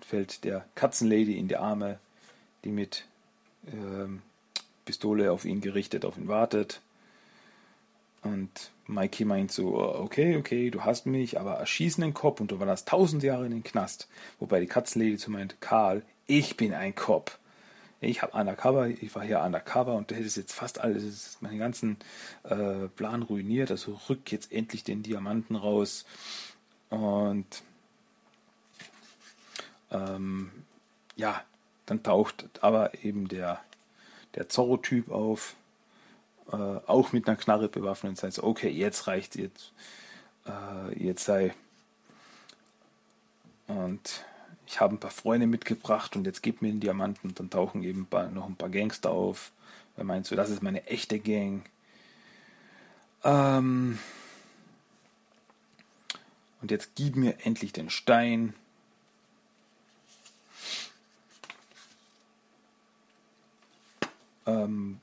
fällt 0.00 0.44
der 0.44 0.64
Katzenlady 0.74 1.36
in 1.36 1.48
die 1.48 1.56
Arme, 1.56 1.98
die 2.64 2.70
mit 2.70 3.04
ähm, 3.66 4.22
Pistole 4.84 5.32
auf 5.32 5.44
ihn 5.44 5.60
gerichtet, 5.60 6.04
auf 6.04 6.16
ihn 6.16 6.28
wartet. 6.28 6.80
Und 8.28 8.70
Mikey 8.86 9.24
meint 9.24 9.52
so, 9.52 9.78
okay, 9.78 10.36
okay, 10.36 10.70
du 10.70 10.84
hast 10.84 11.06
mich, 11.06 11.40
aber 11.40 11.54
erschießen 11.54 12.02
den 12.02 12.14
Kopf 12.14 12.40
und 12.40 12.50
du 12.50 12.60
warst 12.60 12.88
tausend 12.88 13.22
Jahre 13.22 13.46
in 13.46 13.52
den 13.52 13.64
Knast. 13.64 14.08
Wobei 14.38 14.60
die 14.60 14.66
Katzenlady 14.66 15.16
zu 15.16 15.30
meint, 15.30 15.60
Karl, 15.60 16.02
ich 16.26 16.56
bin 16.56 16.74
ein 16.74 16.94
Cop. 16.94 17.38
Ich 18.00 18.22
habe 18.22 18.36
undercover, 18.38 18.88
ich 18.88 19.14
war 19.14 19.24
hier 19.24 19.40
undercover 19.40 19.94
und 19.96 20.10
du 20.10 20.14
hättest 20.14 20.36
jetzt 20.36 20.52
fast 20.52 20.78
alles, 20.78 21.38
meinen 21.40 21.58
ganzen 21.58 21.96
äh, 22.44 22.86
Plan 22.94 23.22
ruiniert. 23.22 23.70
Also 23.70 23.98
rück 24.08 24.30
jetzt 24.30 24.52
endlich 24.52 24.84
den 24.84 25.02
Diamanten 25.02 25.56
raus. 25.56 26.04
Und 26.90 27.62
ähm, 29.90 30.50
ja, 31.16 31.42
dann 31.86 32.02
taucht 32.02 32.48
aber 32.60 33.02
eben 33.02 33.28
der, 33.28 33.60
der 34.34 34.48
Zorro-Typ 34.48 35.10
auf, 35.10 35.56
äh, 36.52 36.80
auch 36.86 37.12
mit 37.12 37.28
einer 37.28 37.36
Knarre 37.36 37.68
bewaffnet 37.68 38.10
und 38.10 38.18
sagt 38.18 38.34
so, 38.34 38.44
okay, 38.44 38.70
jetzt 38.70 39.06
reicht 39.06 39.36
jetzt, 39.36 39.72
äh, 40.46 41.02
jetzt 41.02 41.24
sei. 41.24 41.54
Und 43.66 44.24
ich 44.66 44.80
habe 44.80 44.94
ein 44.94 45.00
paar 45.00 45.10
Freunde 45.10 45.46
mitgebracht 45.46 46.16
und 46.16 46.24
jetzt 46.26 46.42
gib 46.42 46.62
mir 46.62 46.68
den 46.68 46.80
Diamanten. 46.80 47.30
Und 47.30 47.40
dann 47.40 47.50
tauchen 47.50 47.82
eben 47.82 48.06
noch 48.32 48.46
ein 48.46 48.56
paar 48.56 48.70
Gangster 48.70 49.10
auf. 49.10 49.52
Er 49.96 50.04
meint 50.04 50.26
so, 50.26 50.36
das 50.36 50.50
ist 50.50 50.62
meine 50.62 50.86
echte 50.86 51.18
Gang. 51.18 51.64
Ähm 53.24 53.98
und 56.60 56.70
jetzt 56.70 56.94
gib 56.94 57.16
mir 57.16 57.36
endlich 57.44 57.72
den 57.72 57.90
Stein. 57.90 58.54
Ähm, 64.46 65.00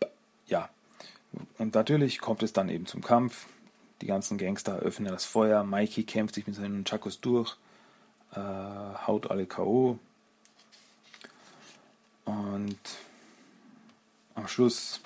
und 1.58 1.76
natürlich 1.76 2.20
kommt 2.20 2.44
es 2.44 2.54
dann 2.54 2.70
eben 2.70 2.86
zum 2.86 3.02
Kampf. 3.02 3.48
Die 4.02 4.08
ganzen 4.08 4.38
Gangster 4.38 4.78
öffnen 4.78 5.12
das 5.12 5.26
Feuer. 5.26 5.64
Mikey 5.64 6.04
kämpft 6.04 6.36
sich 6.36 6.48
mit 6.48 6.56
seinen 6.56 6.86
Chakos 6.86 7.22
durch 7.22 7.58
äh, 8.36 8.40
haut 9.08 9.30
alle 9.32 9.46
K.O. 9.46 10.00
Und 12.26 12.80
am 14.34 14.48
Schluss 14.48 15.02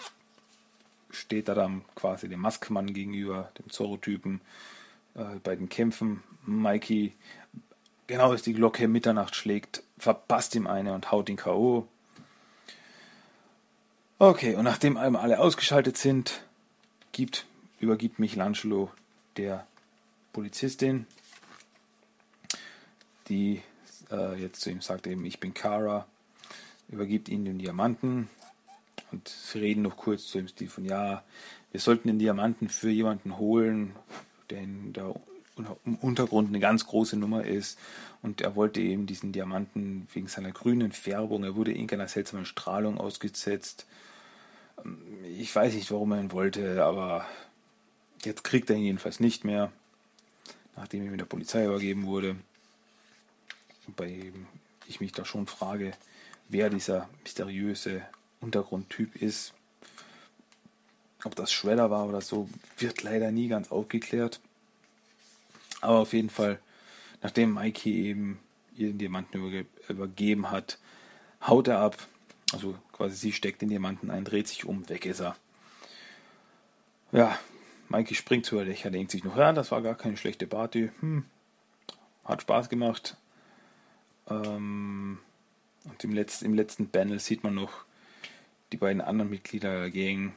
steht 1.10 1.50
er 1.50 1.56
dann 1.56 1.84
quasi 1.96 2.30
dem 2.30 2.40
Maskmann 2.40 2.94
gegenüber, 2.94 3.52
dem 3.60 3.70
Zorro-Typen, 3.70 4.42
äh, 5.16 5.40
bei 5.44 5.56
den 5.56 5.70
Kämpfen. 5.70 6.24
Mikey, 6.46 7.14
genau 8.08 8.32
als 8.32 8.42
die 8.42 8.54
Glocke 8.54 8.88
Mitternacht 8.88 9.36
schlägt, 9.36 9.84
verpasst 9.98 10.56
ihm 10.56 10.68
eine 10.68 10.94
und 10.94 11.12
haut 11.12 11.30
ihn 11.30 11.38
K.O. 11.38 11.88
Okay, 14.20 14.56
und 14.56 14.66
nachdem 14.66 14.98
alle 14.98 15.40
ausgeschaltet 15.40 15.98
sind, 15.98 16.44
gibt, 17.12 17.46
übergibt 17.80 18.20
Michelangelo 18.20 18.92
der 19.38 19.66
Polizistin 20.34 21.08
die 23.30 23.62
äh, 24.12 24.42
jetzt 24.42 24.62
zu 24.62 24.72
ihm 24.72 24.82
sagt 24.82 25.08
eben, 25.08 25.24
ich 25.24 25.40
bin 25.40 25.54
Kara, 25.54 26.08
übergibt 26.90 27.30
ihm 27.30 27.46
den 27.46 27.60
Diamanten. 27.60 28.30
Und 29.12 29.28
sie 29.28 29.60
reden 29.60 29.84
noch 29.84 29.98
kurz 29.98 30.28
zu 30.28 30.40
ihm, 30.40 30.48
Stil 30.48 30.70
von, 30.70 30.86
ja, 30.86 31.24
wir 31.72 31.80
sollten 31.80 32.08
den 32.08 32.20
Diamanten 32.20 32.70
für 32.70 32.90
jemanden 32.90 33.38
holen, 33.38 33.96
der 34.50 34.60
in 34.60 34.94
der 34.94 35.16
im 35.86 35.96
Untergrund 35.96 36.50
eine 36.50 36.60
ganz 36.60 36.86
große 36.86 37.18
Nummer 37.18 37.46
ist 37.46 37.80
und 38.22 38.42
er 38.42 38.56
wollte 38.56 38.82
eben 38.82 39.06
diesen 39.06 39.32
Diamanten 39.32 40.08
wegen 40.14 40.28
seiner 40.28 40.52
grünen 40.52 40.92
Färbung, 40.92 41.44
er 41.44 41.56
wurde 41.56 41.72
irgendeiner 41.72 42.08
seltsamen 42.08 42.46
Strahlung 42.46 42.98
ausgesetzt. 42.98 43.86
Ich 45.38 45.56
weiß 45.56 45.74
nicht, 45.74 45.92
warum 45.92 46.12
er 46.14 46.22
ihn 46.22 46.32
wollte, 46.32 46.84
aber 46.84 47.26
jetzt 48.24 48.44
kriegt 48.44 48.70
er 48.70 48.76
ihn 48.76 48.86
jedenfalls 48.86 49.20
nicht 49.20 49.44
mehr, 49.44 49.72
nachdem 50.76 51.04
er 51.04 51.12
mit 51.12 51.20
der 51.20 51.26
Polizei 51.26 51.66
übergeben 51.66 52.06
wurde. 52.06 52.36
Wobei 53.86 54.32
ich 54.88 55.00
mich 55.00 55.12
da 55.12 55.26
schon 55.26 55.48
frage, 55.48 55.92
wer 56.48 56.70
dieser 56.70 57.10
mysteriöse 57.24 58.02
Untergrundtyp 58.42 59.16
ist. 59.16 59.54
Ob 61.24 61.36
das 61.36 61.52
Shredder 61.52 61.92
war 61.92 62.08
oder 62.08 62.22
so, 62.22 62.50
wird 62.78 63.04
leider 63.04 63.32
nie 63.32 63.50
ganz 63.50 63.72
aufgeklärt. 63.72 64.40
Aber 65.82 66.00
auf 66.00 66.14
jeden 66.14 66.30
Fall, 66.30 66.60
nachdem 67.22 67.54
Mikey 67.54 68.08
eben 68.08 68.40
ihren 68.76 68.98
Diamanten 68.98 69.66
übergeben 69.88 70.52
hat, 70.52 70.80
haut 71.46 71.68
er 71.68 71.80
ab. 71.80 71.98
Also 72.52 72.76
quasi 72.92 73.16
sie 73.16 73.32
steckt 73.32 73.62
den 73.62 73.70
Diamanten 73.70 74.10
ein, 74.10 74.26
dreht 74.26 74.48
sich 74.48 74.66
um, 74.66 74.88
weg 74.90 75.06
ist 75.06 75.22
er. 75.22 75.36
Ja, 77.12 77.38
Mikey 77.90 78.16
springt 78.16 78.46
zu 78.46 78.64
Dächer, 78.64 78.92
denkt 78.92 79.12
sich 79.12 79.24
noch, 79.24 79.38
ja, 79.38 79.52
das 79.52 79.72
war 79.72 79.82
gar 79.82 79.96
keine 79.96 80.18
schlechte 80.18 80.48
Party. 80.48 80.92
Hm, 81.00 81.26
hat 82.24 82.42
Spaß 82.42 82.70
gemacht. 82.70 83.18
Ähm, 84.30 85.20
und 85.86 86.04
im 86.04 86.14
letzten, 86.14 86.46
im 86.46 86.54
letzten 86.54 86.90
Panel 86.90 87.20
sieht 87.20 87.44
man 87.44 87.56
noch 87.56 87.86
die 88.72 88.78
beiden 88.78 89.02
anderen 89.02 89.30
Mitglieder 89.30 89.80
der 89.80 89.92
Gang, 89.92 90.34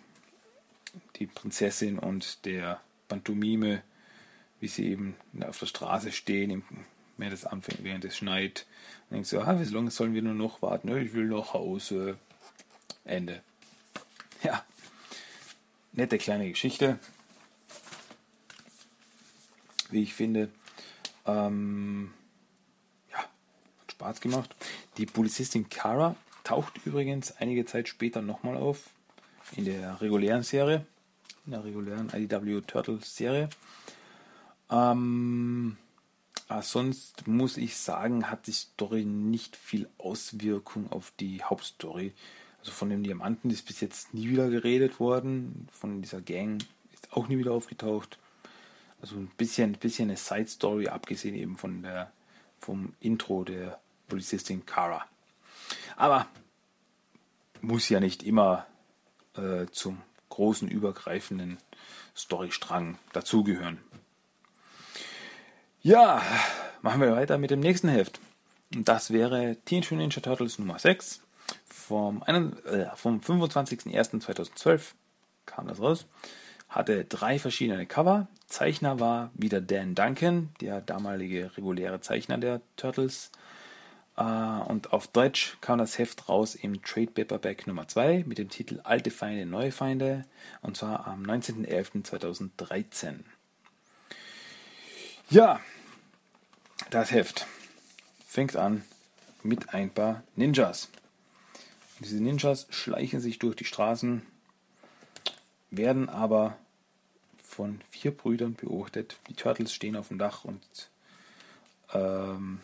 die 1.17 1.27
Prinzessin 1.27 1.99
und 1.99 2.45
der 2.47 2.81
Pantomime, 3.09 3.83
wie 4.63 4.69
sie 4.69 4.91
eben 4.91 5.17
auf 5.45 5.59
der 5.59 5.67
Straße 5.67 6.13
stehen, 6.13 6.63
während 7.17 7.35
es 7.35 7.45
anfängt, 7.45 7.83
während 7.83 8.05
es 8.05 8.17
schneit. 8.17 8.65
Und 9.11 9.15
denkt 9.15 9.27
so, 9.27 9.41
ah, 9.41 9.61
wie 9.61 9.65
lange 9.65 9.91
sollen 9.91 10.15
wir 10.15 10.23
nur 10.23 10.35
noch 10.35 10.63
warten? 10.63 10.97
Ich 10.97 11.13
will 11.13 11.27
nach 11.27 11.53
Hause. 11.53 12.17
Ende. 13.05 13.43
Ja, 14.45 14.65
nette 15.93 16.17
kleine 16.19 16.49
Geschichte, 16.49 16.99
wie 19.91 20.03
ich 20.03 20.15
finde. 20.15 20.49
Ähm, 21.27 22.13
Spaß 23.89 24.21
gemacht. 24.21 24.55
Die 24.97 25.07
Polizistin 25.07 25.69
Kara 25.69 26.17
taucht 26.43 26.81
übrigens 26.85 27.37
einige 27.37 27.65
Zeit 27.65 27.89
später 27.89 28.23
nochmal 28.23 28.57
auf 28.57 28.91
in 29.57 29.65
der 29.65 30.01
regulären 30.01 30.43
Serie, 30.43 30.87
in 31.47 31.53
der 31.53 31.65
regulären 31.65 32.11
IDW 32.13 32.63
Turtles 32.63 33.17
Serie. 33.17 33.49
Ähm, 34.71 35.77
aber 36.49 36.63
sonst 36.63 37.27
muss 37.27 37.57
ich 37.57 37.77
sagen, 37.77 38.31
hat 38.31 38.47
die 38.47 38.53
Story 38.53 39.05
nicht 39.05 39.57
viel 39.57 39.89
Auswirkung 39.99 40.91
auf 40.93 41.13
die 41.19 41.43
Hauptstory. 41.43 42.13
Also 42.61 42.73
von 42.73 42.91
dem 42.91 43.03
Diamanten 43.03 43.51
ist 43.51 43.67
bis 43.67 43.81
jetzt 43.81 44.15
nie 44.15 44.29
wieder 44.29 44.49
geredet 44.49 45.01
worden. 45.01 45.67
Von 45.73 46.03
dieser 46.03 46.21
Gang 46.21 46.63
ist 46.93 47.13
auch 47.13 47.29
nie 47.29 47.39
wieder 47.39 47.53
aufgetaucht. 47.53 48.19
Also 49.01 49.17
ein 49.17 49.31
bisschen, 49.37 49.73
ein 49.73 49.79
bisschen 49.79 50.11
eine 50.11 50.17
Side 50.17 50.49
Story, 50.49 50.89
abgesehen 50.89 51.35
eben 51.35 51.57
von 51.57 51.83
der, 51.83 52.13
vom 52.61 52.95
Intro 53.01 53.45
der 53.45 53.81
Polizistin 54.09 54.65
Kara. 54.65 55.05
Aber 55.97 56.29
muss 57.63 57.89
ja 57.89 57.99
nicht 57.99 58.23
immer 58.23 58.67
äh, 59.37 59.67
zum 59.71 60.03
großen 60.29 60.69
übergreifenden 60.69 61.59
Storystrang 62.17 62.99
dazugehören. 63.13 63.79
Ja, 65.85 66.23
machen 66.81 67.01
wir 67.01 67.11
weiter 67.11 67.39
mit 67.39 67.51
dem 67.51 67.59
nächsten 67.59 67.89
Heft. 67.89 68.21
Und 68.73 68.89
das 68.89 69.11
wäre 69.11 69.57
Teenage 69.65 69.97
Ninja 69.97 70.21
Turtles 70.21 70.61
Nummer 70.61 70.79
6 70.79 71.23
vom, 71.67 72.23
äh, 72.23 72.87
vom 72.95 73.19
25.01.2012 73.19 74.93
kam 75.45 75.67
das 75.67 75.81
raus. 75.81 76.07
Hatte 76.69 77.05
drei 77.05 77.41
verschiedene 77.41 77.85
Cover. 77.87 78.29
Zeichner 78.47 79.01
war 79.01 79.33
wieder 79.35 79.61
Dan 79.61 79.97
Duncan, 79.97 80.51
der 80.61 80.83
damalige 80.83 81.51
reguläre 81.57 82.01
Zeichner 82.01 82.39
der 82.39 82.61
Turtles. 82.77 83.33
Äh, 84.17 84.23
und 84.23 84.93
auf 84.93 85.09
Deutsch 85.09 85.57
kam 85.61 85.81
das 85.81 85.99
Heft 85.99 86.29
raus 86.29 86.55
im 86.55 86.81
Trade 86.85 87.11
Paperback 87.11 87.67
Nummer 87.67 87.89
2 87.89 88.23
mit 88.29 88.39
dem 88.39 88.51
Titel 88.51 88.79
Alte 88.85 89.11
Feinde, 89.11 89.47
Neue 89.47 89.73
Feinde 89.73 90.27
und 90.61 90.77
zwar 90.77 91.09
am 91.09 91.25
19.11.2013. 91.25 93.25
Ja, 95.33 95.63
das 96.91 97.11
Heft 97.11 97.47
fängt 98.27 98.55
an 98.55 98.85
mit 99.43 99.73
ein 99.73 99.89
paar 99.89 100.25
Ninjas. 100.37 100.91
Diese 102.01 102.23
Ninjas 102.23 102.67
schleichen 102.69 103.19
sich 103.19 103.39
durch 103.39 103.57
die 103.57 103.65
Straßen, 103.65 104.21
werden 105.71 106.11
aber 106.11 106.59
von 107.43 107.81
vier 107.89 108.11
Brüdern 108.11 108.57
beobachtet. 108.57 109.17
Die 109.31 109.33
Turtles 109.33 109.73
stehen 109.73 109.97
auf 109.97 110.09
dem 110.09 110.19
Dach 110.19 110.45
und 110.45 110.61
ähm, 111.95 112.61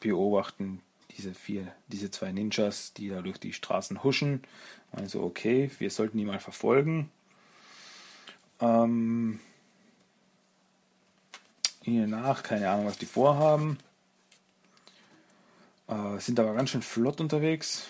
beobachten 0.00 0.82
diese 1.16 1.32
vier, 1.32 1.72
diese 1.86 2.10
zwei 2.10 2.32
Ninjas, 2.32 2.92
die 2.92 3.08
da 3.08 3.22
durch 3.22 3.38
die 3.38 3.52
Straßen 3.52 4.02
huschen. 4.02 4.42
Also 4.90 5.22
okay, 5.22 5.70
wir 5.78 5.90
sollten 5.92 6.18
die 6.18 6.24
mal 6.24 6.40
verfolgen. 6.40 7.08
Ähm, 8.58 9.38
ihnen 11.82 12.10
nach, 12.10 12.42
keine 12.42 12.70
Ahnung, 12.70 12.86
was 12.86 12.98
die 12.98 13.06
vorhaben. 13.06 13.78
Äh, 15.88 16.18
sind 16.18 16.38
aber 16.40 16.54
ganz 16.54 16.70
schön 16.70 16.82
flott 16.82 17.20
unterwegs. 17.20 17.86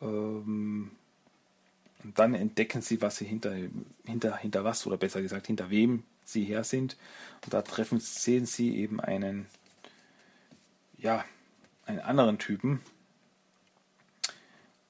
Ähm, 0.00 0.90
Und 2.02 2.18
dann 2.18 2.34
entdecken 2.34 2.82
sie, 2.82 3.00
was 3.00 3.16
sie 3.16 3.24
hinter, 3.24 3.54
hinter, 4.04 4.36
hinter 4.36 4.62
was, 4.64 4.86
oder 4.86 4.98
besser 4.98 5.22
gesagt, 5.22 5.46
hinter 5.46 5.70
wem 5.70 6.04
sie 6.24 6.44
her 6.44 6.62
sind. 6.64 6.96
Und 7.44 7.54
da 7.54 7.62
treffen, 7.62 7.98
sehen 8.00 8.44
sie 8.46 8.76
eben 8.76 9.00
einen, 9.00 9.46
ja, 10.98 11.24
einen 11.86 12.00
anderen 12.00 12.38
Typen, 12.38 12.80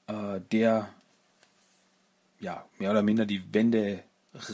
äh, 0.08 0.40
der 0.50 0.88
ja, 2.40 2.64
mehr 2.78 2.90
oder 2.90 3.02
minder 3.02 3.26
die 3.26 3.54
Wände 3.54 4.02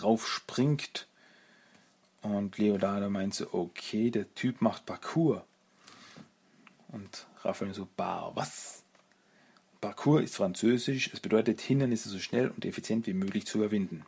raufspringt. 0.03 1.07
Und 2.23 2.59
Leonardo 2.59 3.09
meint 3.09 3.35
so, 3.35 3.53
okay, 3.53 4.11
der 4.11 4.33
Typ 4.35 4.61
macht 4.61 4.87
Parkour. 4.87 5.45
Und 6.89 7.27
Raphael 7.43 7.73
so, 7.73 7.89
bah, 7.97 8.33
was? 8.35 8.83
Parkour 9.81 10.23
ist 10.23 10.37
französisch, 10.37 11.11
es 11.13 11.21
bedeutet 11.21 11.61
Hindernisse 11.61 12.11
so 12.11 12.19
schnell 12.19 12.49
und 12.49 12.65
effizient 12.67 13.07
wie 13.07 13.15
möglich 13.15 13.47
zu 13.47 13.59
überwinden. 13.59 14.05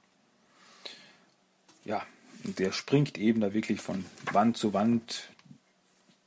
Ja, 1.85 2.05
und 2.44 2.59
der 2.59 2.72
springt 2.72 3.16
eben 3.16 3.40
da 3.40 3.55
wirklich 3.55 3.81
von 3.81 4.05
Wand 4.33 4.57
zu 4.57 4.75
Wand 4.75 5.31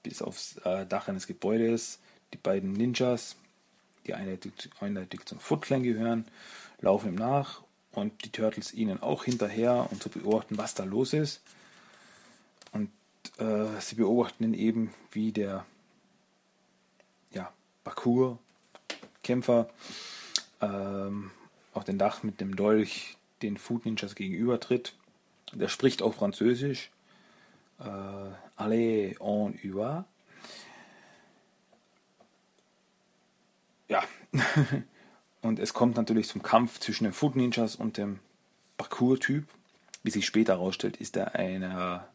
bis 0.01 0.21
aufs 0.21 0.57
äh, 0.63 0.85
Dach 0.85 1.07
eines 1.07 1.27
Gebäudes. 1.27 1.99
Die 2.33 2.37
beiden 2.37 2.73
Ninjas, 2.73 3.35
die 4.07 4.13
eindeutig, 4.13 4.53
eindeutig 4.79 5.25
zum 5.25 5.39
Foot 5.39 5.63
Clan 5.63 5.83
gehören, 5.83 6.25
laufen 6.79 7.09
ihm 7.09 7.15
nach 7.15 7.61
und 7.91 8.25
die 8.25 8.31
Turtles 8.31 8.73
ihnen 8.73 9.01
auch 9.01 9.25
hinterher 9.25 9.87
und 9.91 10.01
zu 10.01 10.09
beobachten, 10.09 10.57
was 10.57 10.73
da 10.73 10.83
los 10.83 11.13
ist. 11.13 11.41
Äh, 13.39 13.79
sie 13.79 13.95
beobachten 13.95 14.53
eben, 14.53 14.93
wie 15.11 15.31
der 15.31 15.65
ja, 17.31 17.51
Parkour 17.83 18.39
Kämpfer 19.23 19.69
ähm, 20.61 21.31
auf 21.73 21.83
dem 21.83 21.97
Dach 21.97 22.23
mit 22.23 22.39
dem 22.39 22.55
Dolch 22.55 23.17
den 23.41 23.57
Food 23.57 23.85
Ninjas 23.85 24.15
gegenübertritt. 24.15 24.95
Der 25.53 25.67
spricht 25.67 26.01
auch 26.01 26.13
Französisch. 26.13 26.91
Äh, 27.79 28.31
Allez, 28.55 29.19
on 29.19 29.59
y 29.61 29.75
va. 29.75 30.05
Ja. 33.87 34.03
und 35.41 35.59
es 35.59 35.73
kommt 35.73 35.97
natürlich 35.97 36.27
zum 36.27 36.41
Kampf 36.41 36.79
zwischen 36.79 37.03
den 37.03 37.13
Food 37.13 37.35
Ninjas 37.35 37.75
und 37.75 37.97
dem 37.97 38.19
Parkour-Typ. 38.77 39.47
Wie 40.03 40.11
sich 40.11 40.25
später 40.25 40.53
herausstellt, 40.53 40.97
ist 40.97 41.17
er 41.17 41.35
eine, 41.35 42.07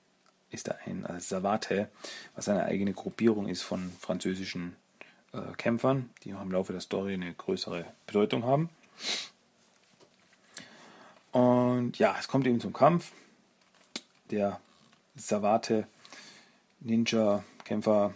ist 0.50 0.70
ein 0.86 1.06
Savate, 1.18 1.88
was 2.34 2.48
eine 2.48 2.64
eigene 2.64 2.92
Gruppierung 2.92 3.48
ist 3.48 3.62
von 3.62 3.92
französischen 4.00 4.76
äh, 5.32 5.40
Kämpfern, 5.56 6.10
die 6.24 6.32
noch 6.32 6.42
im 6.42 6.52
Laufe 6.52 6.72
der 6.72 6.80
Story 6.80 7.14
eine 7.14 7.32
größere 7.34 7.86
Bedeutung 8.06 8.44
haben. 8.44 8.68
Und 11.32 11.98
ja, 11.98 12.16
es 12.18 12.28
kommt 12.28 12.46
eben 12.46 12.60
zum 12.60 12.72
Kampf. 12.72 13.12
Der 14.30 14.60
Savate 15.16 15.86
Ninja 16.80 17.44
Kämpfer 17.64 18.14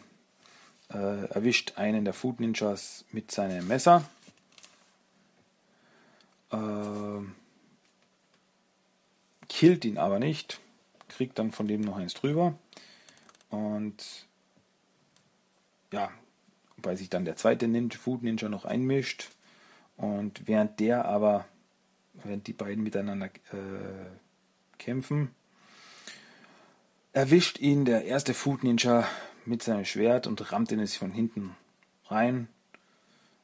äh, 0.93 1.27
erwischt 1.27 1.75
einen 1.77 2.05
der 2.05 2.15
Food 2.15 2.41
Ninjas 2.41 3.05
mit 3.13 3.31
seinem 3.31 3.69
Messer. 3.69 4.05
Äh, 6.51 6.57
killt 9.49 9.85
ihn 9.85 9.99
aber 9.99 10.19
nicht, 10.19 10.61
kriegt 11.15 11.39
dann 11.39 11.53
von 11.53 11.69
dem 11.69 11.81
noch 11.81 11.97
eins 11.97 12.15
drüber. 12.15 12.55
Und 13.51 14.27
ja, 15.93 16.11
wobei 16.77 16.97
sich 16.97 17.09
dann 17.09 17.25
der 17.25 17.37
zweite 17.37 17.69
Ninja, 17.69 17.99
Food 17.99 18.23
Ninja 18.23 18.49
noch 18.49 18.65
einmischt. 18.65 19.31
Und 19.97 20.49
während 20.49 20.81
der 20.81 21.05
aber, 21.05 21.47
während 22.15 22.47
die 22.47 22.53
beiden 22.53 22.83
miteinander 22.83 23.27
äh, 23.27 24.11
kämpfen, 24.79 25.31
erwischt 27.13 27.61
ihn 27.61 27.85
der 27.85 28.05
erste 28.05 28.35
Food 28.35 28.65
Ninja 28.65 29.07
mit 29.45 29.63
seinem 29.63 29.85
Schwert 29.85 30.27
und 30.27 30.53
rammt 30.53 30.73
ihn 30.73 30.85
sich 30.85 30.99
von 30.99 31.13
hinten 31.13 31.55
rein. 32.07 32.49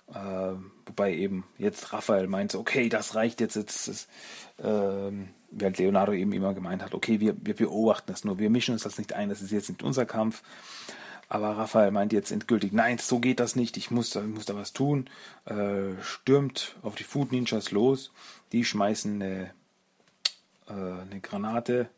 Äh, 0.09 0.54
wobei 0.87 1.14
eben 1.14 1.44
jetzt 1.56 1.92
Raphael 1.92 2.26
meinte, 2.26 2.59
okay, 2.59 2.88
das 2.88 3.14
reicht 3.14 3.40
jetzt. 3.40 3.54
jetzt 3.54 3.87
ist, 3.87 4.09
äh, 5.50 5.60
während 5.60 5.78
Leonardo 5.78 6.12
eben 6.12 6.32
immer 6.32 6.54
gemeint 6.54 6.82
hat, 6.82 6.94
okay, 6.94 7.20
wir, 7.20 7.34
wir 7.40 7.54
beobachten 7.54 8.10
das 8.12 8.24
nur, 8.24 8.38
wir 8.38 8.50
mischen 8.50 8.72
uns 8.72 8.82
das 8.82 8.98
nicht 8.98 9.12
ein, 9.12 9.28
das 9.28 9.42
ist 9.42 9.50
jetzt 9.50 9.68
nicht 9.68 9.82
unser 9.82 10.06
Kampf. 10.06 10.42
Aber 11.28 11.56
Raphael 11.56 11.92
meint 11.92 12.12
jetzt 12.12 12.32
endgültig, 12.32 12.72
nein, 12.72 12.98
so 12.98 13.20
geht 13.20 13.38
das 13.38 13.54
nicht, 13.54 13.76
ich 13.76 13.92
muss, 13.92 14.16
ich 14.16 14.22
muss 14.24 14.46
da 14.46 14.56
was 14.56 14.72
tun. 14.72 15.08
Äh, 15.44 15.92
stürmt 16.02 16.74
auf 16.82 16.96
die 16.96 17.04
Food 17.04 17.30
Ninjas 17.30 17.70
los. 17.70 18.10
Die 18.50 18.64
schmeißen 18.64 19.22
eine, 19.22 19.54
äh, 20.66 20.72
eine 20.72 21.20
Granate. 21.20 21.88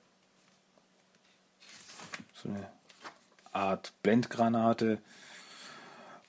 So 2.35 2.51
eine 2.51 2.69
Art 3.53 3.95
Blendgranate. 4.03 4.99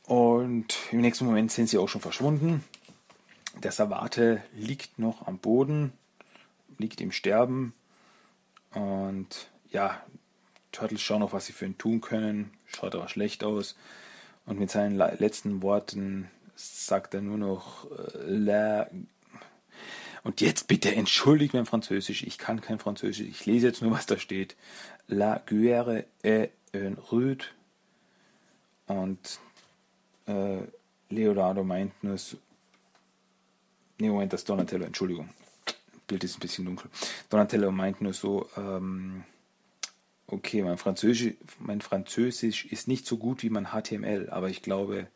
Und 0.03 0.73
im 0.91 1.01
nächsten 1.01 1.25
Moment 1.25 1.51
sind 1.51 1.67
sie 1.67 1.79
auch 1.79 1.89
schon 1.89 2.01
verschwunden. 2.01 2.63
Der 3.61 3.73
Savate 3.73 4.41
liegt 4.53 4.97
noch 4.97 5.27
am 5.27 5.39
Boden, 5.39 5.91
liegt 6.77 7.01
im 7.01 7.11
Sterben. 7.11 7.73
Und 8.71 9.49
ja, 9.69 10.01
Turtles 10.71 11.01
schauen 11.01 11.19
noch, 11.19 11.33
was 11.33 11.45
sie 11.45 11.53
für 11.53 11.65
ihn 11.65 11.77
tun 11.77 12.01
können. 12.01 12.51
Schaut 12.65 12.95
aber 12.95 13.07
schlecht 13.07 13.43
aus. 13.43 13.75
Und 14.45 14.59
mit 14.59 14.71
seinen 14.71 14.95
letzten 14.95 15.61
Worten 15.61 16.29
sagt 16.55 17.13
er 17.13 17.21
nur 17.21 17.37
noch 17.37 17.89
äh, 17.91 18.25
La. 18.25 18.89
Und 20.23 20.41
jetzt 20.41 20.67
bitte 20.67 20.95
entschuldigt 20.95 21.53
mein 21.53 21.65
Französisch. 21.65 22.23
Ich 22.23 22.37
kann 22.37 22.61
kein 22.61 22.79
Französisch. 22.79 23.27
Ich 23.27 23.45
lese 23.45 23.67
jetzt 23.67 23.81
nur, 23.81 23.91
was 23.91 24.05
da 24.05 24.17
steht. 24.17 24.55
La 25.07 25.41
guerre 25.45 26.05
est 26.23 26.51
un 26.73 26.97
rude. 27.11 27.45
Und 28.87 29.39
äh, 30.27 30.61
Leonardo 31.09 31.63
meint 31.63 32.03
nur. 32.03 32.17
Nee, 33.99 34.09
Moment, 34.09 34.33
das 34.33 34.43
Donatello, 34.43 34.85
Entschuldigung. 34.85 35.29
Bild 36.07 36.23
ist 36.23 36.37
ein 36.37 36.41
bisschen 36.41 36.65
dunkel. 36.65 36.89
Donatello 37.29 37.71
meint 37.71 38.01
nur 38.01 38.13
so, 38.13 38.49
ähm, 38.57 39.23
okay, 40.27 40.61
mein 40.63 40.77
Französisch, 40.77 41.35
mein 41.59 41.81
Französisch 41.81 42.65
ist 42.65 42.87
nicht 42.87 43.05
so 43.05 43.17
gut 43.17 43.43
wie 43.43 43.49
mein 43.49 43.67
HTML, 43.67 44.29
aber 44.29 44.49
ich 44.49 44.61
glaube, 44.61 45.07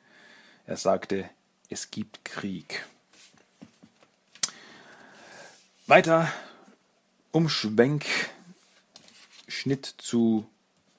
er 0.65 0.77
sagte, 0.77 1.29
es 1.69 1.91
gibt 1.91 2.23
Krieg. 2.25 2.85
Weiter, 5.87 6.31
Umschwenk, 7.31 8.05
Schnitt 9.47 9.85
zu 9.97 10.47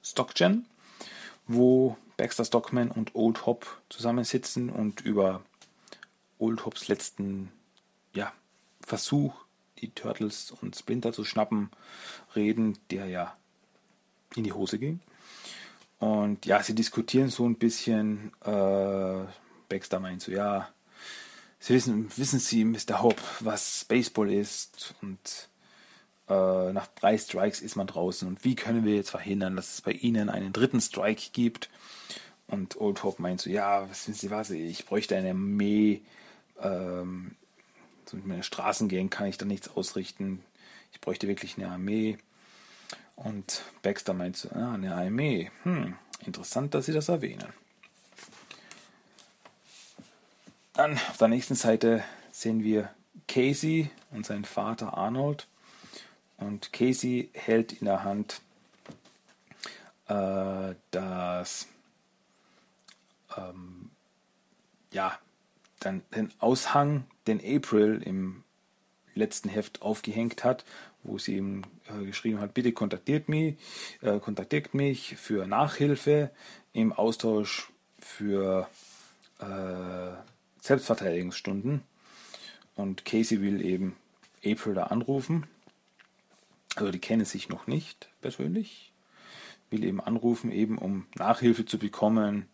Stockgen, 0.03 0.67
wo 1.47 1.97
Baxter 2.17 2.45
Stockman 2.45 2.91
und 2.91 3.15
Old 3.15 3.47
Hop 3.47 3.81
zusammensitzen 3.89 4.71
und 4.71 5.03
über 5.03 5.43
Old 6.39 6.65
Hops 6.65 6.89
letzten 6.89 7.53
ja, 8.15 8.33
Versuch, 8.81 9.35
die 9.81 9.91
Turtles 9.91 10.51
und 10.51 10.77
Splinter 10.77 11.13
zu 11.13 11.25
schnappen, 11.25 11.71
reden, 12.35 12.79
der 12.91 13.07
ja 13.07 13.37
in 14.37 14.45
die 14.45 14.53
Hose 14.53 14.79
ging. 14.79 15.01
Und 15.99 16.47
ja, 16.47 16.63
sie 16.63 16.75
diskutieren 16.75 17.29
so 17.29 17.47
ein 17.47 17.57
bisschen. 17.57 18.33
Äh, 18.45 19.25
Baxter 19.69 20.01
meint 20.01 20.23
so, 20.23 20.33
ja, 20.33 20.69
sie 21.59 21.75
wissen, 21.75 22.11
wissen 22.17 22.39
Sie, 22.39 22.65
Mr. 22.65 23.03
Hope, 23.03 23.21
was 23.41 23.85
Baseball 23.85 24.33
ist 24.33 24.95
und 25.03 25.49
äh, 26.29 26.73
nach 26.73 26.87
drei 26.87 27.19
Strikes 27.19 27.61
ist 27.61 27.77
man 27.77 27.87
draußen. 27.87 28.27
Und 28.27 28.45
wie 28.45 28.55
können 28.55 28.85
wir 28.85 28.95
jetzt 28.95 29.11
verhindern, 29.11 29.57
dass 29.57 29.75
es 29.75 29.81
bei 29.83 29.93
Ihnen 29.93 30.29
einen 30.29 30.53
dritten 30.53 30.81
Strike 30.81 31.31
gibt? 31.33 31.69
Und 32.47 32.81
Old 32.81 33.03
Hope 33.03 33.21
meint 33.21 33.41
so, 33.41 33.51
ja, 33.51 33.89
wissen 33.91 34.15
Sie 34.15 34.31
was, 34.31 34.51
ich 34.51 34.87
bräuchte 34.87 35.17
eine 35.17 35.31
Armee. 35.31 36.01
Ähm, 36.61 37.33
so 38.09 38.17
mit 38.17 38.27
meiner 38.27 38.43
Straßengang 38.43 39.11
kann 39.11 39.27
ich 39.27 39.39
da 39.39 39.45
nichts 39.45 39.69
ausrichten. 39.77 40.43
Ich 40.93 41.01
bräuchte 41.01 41.29
wirklich 41.29 41.57
eine 41.57 41.69
Armee. 41.69 42.19
Und 43.17 43.63
Baxter 43.83 44.15
meint 44.15 44.37
so, 44.37 44.51
ah, 44.51 44.75
eine 44.75 44.95
Armee. 44.95 45.51
Hm, 45.65 45.97
interessant, 46.25 46.75
dass 46.75 46.87
Sie 46.87 46.93
das 46.93 47.09
erwähnen. 47.09 47.53
Dann 50.73 50.93
auf 50.95 51.17
der 51.19 51.29
nächsten 51.29 51.57
Seite 51.57 52.05
sehen 52.31 52.63
wir 52.63 52.91
Casey 53.27 53.91
und 54.13 54.25
seinen 54.25 54.45
Vater 54.45 54.97
Arnold. 54.97 55.49
Und 56.37 56.73
Casey 56.73 57.31
hält 57.35 57.73
in 57.73 57.87
der 57.87 58.05
Hand 58.05 58.41
äh, 60.07 60.75
das 60.93 61.67
ähm, 63.37 63.91
ja, 64.93 65.19
dann 65.81 66.03
den 66.15 66.33
Aushang, 66.39 67.05
den 67.29 67.41
April 67.41 68.03
im 68.05 68.43
letzten 69.15 69.49
Heft 69.49 69.83
aufgehängt 69.83 70.45
hat, 70.45 70.65
wo 71.03 71.19
sie 71.19 71.37
ihm 71.37 71.63
äh, 71.89 72.05
geschrieben 72.05 72.41
hat, 72.41 72.55
bitte 72.55 72.73
kontaktiert 72.73 73.29
mich, 73.29 73.57
äh, 74.01 74.19
kontaktiert 74.19 74.75
mich 74.75 75.17
für 75.17 75.47
Nachhilfe 75.47 76.31
im 76.73 76.93
Austausch 76.93 77.71
für 77.99 78.69
äh, 79.41 80.13
Selbstverteidigungsstunden. 80.61 81.83
Und 82.75 83.05
Casey 83.05 83.41
will 83.43 83.65
eben 83.65 83.97
April 84.45 84.75
da 84.75 84.85
anrufen. 84.85 85.47
Also 86.77 86.93
die 86.93 87.01
kennen 87.01 87.25
sich 87.25 87.49
noch 87.49 87.67
nicht 87.67 88.09
persönlich. 88.21 88.93
Will 89.71 89.85
eben 89.85 90.01
anrufen, 90.01 90.53
eben 90.53 90.79
um 90.79 91.07
Nachhilfe 91.17 91.67
zu 91.67 91.79
bekommen. 91.79 92.47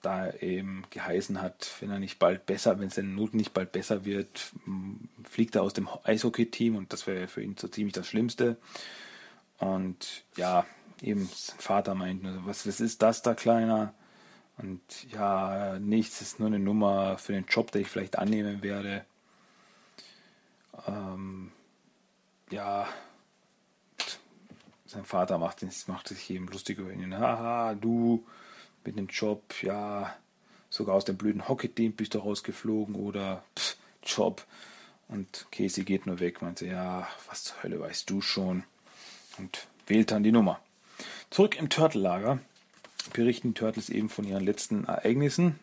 Da 0.00 0.32
eben 0.32 0.84
geheißen 0.90 1.42
hat, 1.42 1.74
wenn 1.80 1.90
er 1.90 1.98
nicht 1.98 2.18
bald 2.18 2.46
besser, 2.46 2.78
wenn 2.78 2.90
seine 2.90 3.08
Noten 3.08 3.36
nicht 3.36 3.52
bald 3.52 3.72
besser 3.72 4.04
wird, 4.04 4.52
fliegt 5.24 5.56
er 5.56 5.62
aus 5.62 5.72
dem 5.72 5.88
Eishockey-Team 6.04 6.76
und 6.76 6.92
das 6.92 7.06
wäre 7.06 7.26
für 7.26 7.42
ihn 7.42 7.56
so 7.58 7.66
ziemlich 7.66 7.94
das 7.94 8.06
Schlimmste. 8.06 8.56
Und 9.58 10.24
ja, 10.36 10.64
eben 11.02 11.28
sein 11.34 11.58
Vater 11.58 11.94
meint 11.94 12.22
nur, 12.22 12.46
was, 12.46 12.66
was 12.66 12.80
ist 12.80 13.02
das 13.02 13.22
da, 13.22 13.34
Kleiner? 13.34 13.92
Und 14.56 14.80
ja, 15.10 15.78
nichts 15.78 16.20
ist 16.20 16.40
nur 16.40 16.48
eine 16.48 16.58
Nummer 16.58 17.18
für 17.18 17.32
den 17.32 17.46
Job, 17.46 17.70
den 17.72 17.82
ich 17.82 17.88
vielleicht 17.88 18.18
annehmen 18.18 18.62
werde. 18.62 19.04
Ähm, 20.86 21.52
ja, 22.50 22.88
sein 24.86 25.04
Vater 25.04 25.38
macht, 25.38 25.64
macht 25.86 26.08
sich 26.08 26.30
eben 26.30 26.48
lustig 26.48 26.78
über 26.78 26.92
ihn. 26.92 27.16
Haha, 27.16 27.74
du 27.74 28.24
mit 28.88 28.96
dem 28.98 29.06
Job, 29.08 29.42
ja, 29.62 30.16
sogar 30.70 30.94
aus 30.94 31.04
dem 31.04 31.16
blöden 31.16 31.48
Hockey-Team 31.48 31.92
bist 31.92 32.14
du 32.14 32.18
rausgeflogen 32.18 32.94
oder 32.94 33.44
pff, 33.56 33.76
Job. 34.02 34.44
Und 35.08 35.46
Casey 35.52 35.84
geht 35.84 36.06
nur 36.06 36.20
weg, 36.20 36.42
meinte, 36.42 36.66
ja, 36.66 37.06
was 37.28 37.44
zur 37.44 37.62
Hölle 37.62 37.80
weißt 37.80 38.08
du 38.10 38.20
schon? 38.20 38.64
Und 39.38 39.66
wählt 39.86 40.10
dann 40.10 40.22
die 40.22 40.32
Nummer. 40.32 40.60
Zurück 41.30 41.56
im 41.56 41.68
Turtle-Lager 41.70 42.38
berichten 43.12 43.48
die 43.48 43.60
Turtles 43.60 43.90
eben 43.90 44.08
von 44.08 44.24
ihren 44.24 44.44
letzten 44.44 44.84
Ereignissen. 44.84 45.58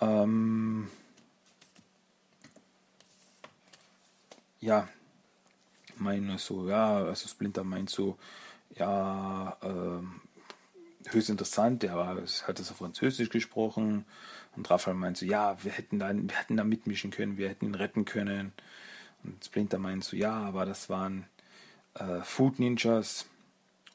Ähm, 0.00 0.88
ja, 4.60 4.88
meinen 5.96 6.26
nur 6.26 6.38
so, 6.38 6.68
ja, 6.68 6.96
also 7.04 7.28
Splinter 7.28 7.62
meint 7.64 7.90
so, 7.90 8.16
ja, 8.76 9.56
ähm, 9.62 10.20
höchst 11.10 11.30
interessant, 11.30 11.82
der 11.82 11.96
war, 11.96 12.16
hat 12.16 12.58
das 12.58 12.70
auf 12.70 12.78
Französisch 12.78 13.28
gesprochen 13.28 14.04
und 14.56 14.70
Raphael 14.70 14.96
meint 14.96 15.16
so, 15.16 15.26
ja, 15.26 15.62
wir 15.64 15.72
hätten 15.72 15.98
da, 15.98 16.12
wir 16.14 16.36
hätten 16.36 16.56
da 16.56 16.64
mitmischen 16.64 17.10
können, 17.10 17.36
wir 17.36 17.48
hätten 17.48 17.66
ihn 17.66 17.74
retten 17.74 18.04
können. 18.04 18.52
Und 19.24 19.44
Splinter 19.44 19.78
meint 19.78 20.04
so, 20.04 20.16
ja, 20.16 20.32
aber 20.32 20.66
das 20.66 20.88
waren 20.88 21.26
äh, 21.94 22.22
Food 22.22 22.58
Ninjas 22.58 23.26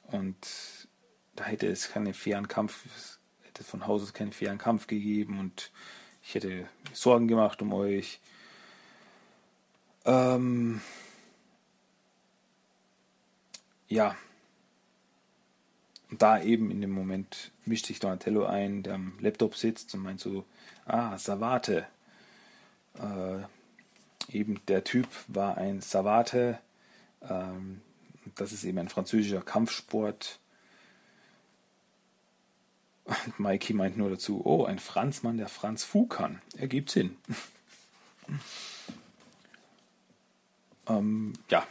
und 0.03 0.35
da 1.35 1.43
hätte 1.45 1.67
es 1.67 1.89
keinen 1.89 2.13
fairen 2.13 2.47
Kampf, 2.47 2.85
hätte 3.43 3.63
von 3.63 3.85
Haus 3.85 4.03
aus 4.03 4.13
keinen 4.13 4.31
fairen 4.31 4.57
Kampf 4.57 4.87
gegeben 4.87 5.39
und 5.39 5.71
ich 6.23 6.35
hätte 6.35 6.67
Sorgen 6.93 7.27
gemacht 7.27 7.61
um 7.61 7.73
euch. 7.73 8.19
Ähm, 10.05 10.81
ja, 13.87 14.15
und 16.09 16.21
da 16.21 16.41
eben 16.41 16.71
in 16.71 16.81
dem 16.81 16.91
Moment 16.91 17.51
mischt 17.65 17.85
sich 17.87 17.99
Donatello 17.99 18.45
ein, 18.45 18.83
der 18.83 18.95
am 18.95 19.13
Laptop 19.19 19.55
sitzt 19.55 19.93
und 19.93 20.01
meint 20.01 20.19
so, 20.19 20.45
ah, 20.85 21.17
Savate. 21.17 21.85
Äh, 22.95 24.35
eben 24.35 24.61
der 24.67 24.83
Typ 24.83 25.07
war 25.27 25.57
ein 25.57 25.81
Savate. 25.81 26.59
Ähm, 27.21 27.81
das 28.35 28.53
ist 28.53 28.63
eben 28.63 28.77
ein 28.79 28.89
französischer 28.89 29.41
Kampfsport. 29.41 30.39
Und 33.03 33.39
Mikey 33.39 33.73
meint 33.73 33.97
nur 33.97 34.09
dazu, 34.09 34.41
oh, 34.45 34.65
ein 34.65 34.79
Franzmann, 34.79 35.37
der 35.37 35.49
Franz 35.49 35.83
Fu 35.83 36.07
kann. 36.07 36.41
Ergibt 36.57 36.89
Sinn. 36.89 37.17
ähm, 40.87 41.33
ja, 41.49 41.65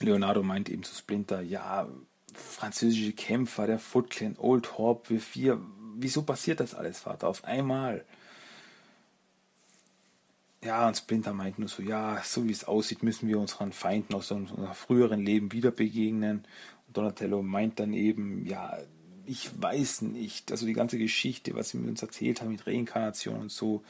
Leonardo 0.00 0.42
meint 0.42 0.68
eben 0.68 0.82
zu 0.82 0.94
Splinter, 0.94 1.40
ja, 1.42 1.88
französische 2.34 3.12
Kämpfer, 3.12 3.66
der 3.66 3.78
Foot 3.78 4.10
Clan, 4.10 4.36
Old 4.38 4.70
wir 5.08 5.20
vier. 5.20 5.60
Wieso 5.96 6.22
passiert 6.22 6.60
das 6.60 6.74
alles, 6.74 7.00
Vater? 7.00 7.28
Auf 7.28 7.44
einmal. 7.44 8.04
Ja, 10.64 10.86
und 10.86 10.96
Splinter 10.96 11.32
meint 11.32 11.58
nur 11.58 11.68
so, 11.68 11.82
ja, 11.82 12.22
so 12.24 12.46
wie 12.46 12.52
es 12.52 12.64
aussieht, 12.64 13.02
müssen 13.02 13.28
wir 13.28 13.38
unseren 13.38 13.72
Feinden 13.72 14.14
aus 14.14 14.30
unserem 14.30 14.72
früheren 14.74 15.20
Leben 15.20 15.52
wieder 15.52 15.72
begegnen. 15.72 16.44
Und 16.86 16.96
Donatello 16.96 17.42
meint 17.42 17.80
dann 17.80 17.92
eben, 17.92 18.46
ja, 18.46 18.78
ich 19.26 19.50
weiß 19.60 20.02
nicht, 20.02 20.50
also 20.52 20.66
die 20.66 20.72
ganze 20.72 20.98
Geschichte, 20.98 21.54
was 21.54 21.70
sie 21.70 21.78
mir 21.78 21.88
uns 21.88 22.02
erzählt 22.02 22.40
haben 22.40 22.52
mit 22.52 22.66
Reinkarnation 22.66 23.40
und 23.40 23.52
so, 23.52 23.82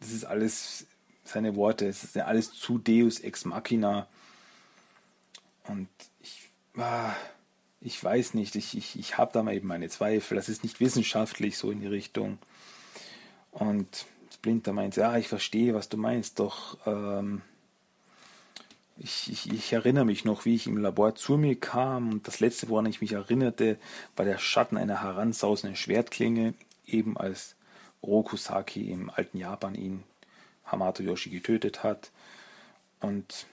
das 0.00 0.10
ist 0.12 0.24
alles 0.24 0.86
seine 1.24 1.56
Worte, 1.56 1.86
es 1.86 2.04
ist 2.04 2.14
ja 2.14 2.26
alles 2.26 2.52
zu 2.52 2.78
Deus 2.78 3.20
ex 3.20 3.44
machina. 3.44 4.06
Und 5.64 5.88
ich, 6.20 6.48
ah, 6.76 7.14
ich 7.84 8.02
weiß 8.02 8.32
nicht, 8.32 8.56
ich, 8.56 8.76
ich, 8.76 8.98
ich 8.98 9.18
habe 9.18 9.32
da 9.32 9.42
mal 9.42 9.54
eben 9.54 9.68
meine 9.68 9.90
Zweifel. 9.90 10.36
Das 10.36 10.48
ist 10.48 10.64
nicht 10.64 10.80
wissenschaftlich 10.80 11.58
so 11.58 11.70
in 11.70 11.80
die 11.80 11.86
Richtung. 11.86 12.38
Und 13.52 14.06
Splinter 14.32 14.72
meint, 14.72 14.96
ja, 14.96 15.16
ich 15.18 15.28
verstehe, 15.28 15.74
was 15.74 15.90
du 15.90 15.98
meinst, 15.98 16.38
doch 16.38 16.78
ähm, 16.86 17.42
ich, 18.96 19.30
ich, 19.30 19.52
ich, 19.52 19.72
erinnere 19.72 20.06
mich 20.06 20.24
noch, 20.24 20.46
wie 20.46 20.54
ich 20.54 20.66
im 20.66 20.78
Labor 20.78 21.14
zu 21.14 21.36
mir 21.36 21.60
kam 21.60 22.10
und 22.10 22.26
das 22.26 22.40
letzte, 22.40 22.70
woran 22.70 22.86
ich 22.86 23.02
mich 23.02 23.12
erinnerte, 23.12 23.78
war 24.16 24.24
der 24.24 24.38
Schatten 24.38 24.78
einer 24.78 25.02
heransausenden 25.02 25.76
Schwertklinge, 25.76 26.54
eben 26.86 27.18
als 27.18 27.54
Rokusaki 28.02 28.90
im 28.90 29.10
alten 29.10 29.36
Japan 29.36 29.74
ihn 29.74 30.04
Hamato 30.64 31.02
Yoshi 31.02 31.28
getötet 31.28 31.82
hat. 31.82 32.10
Und 33.00 33.46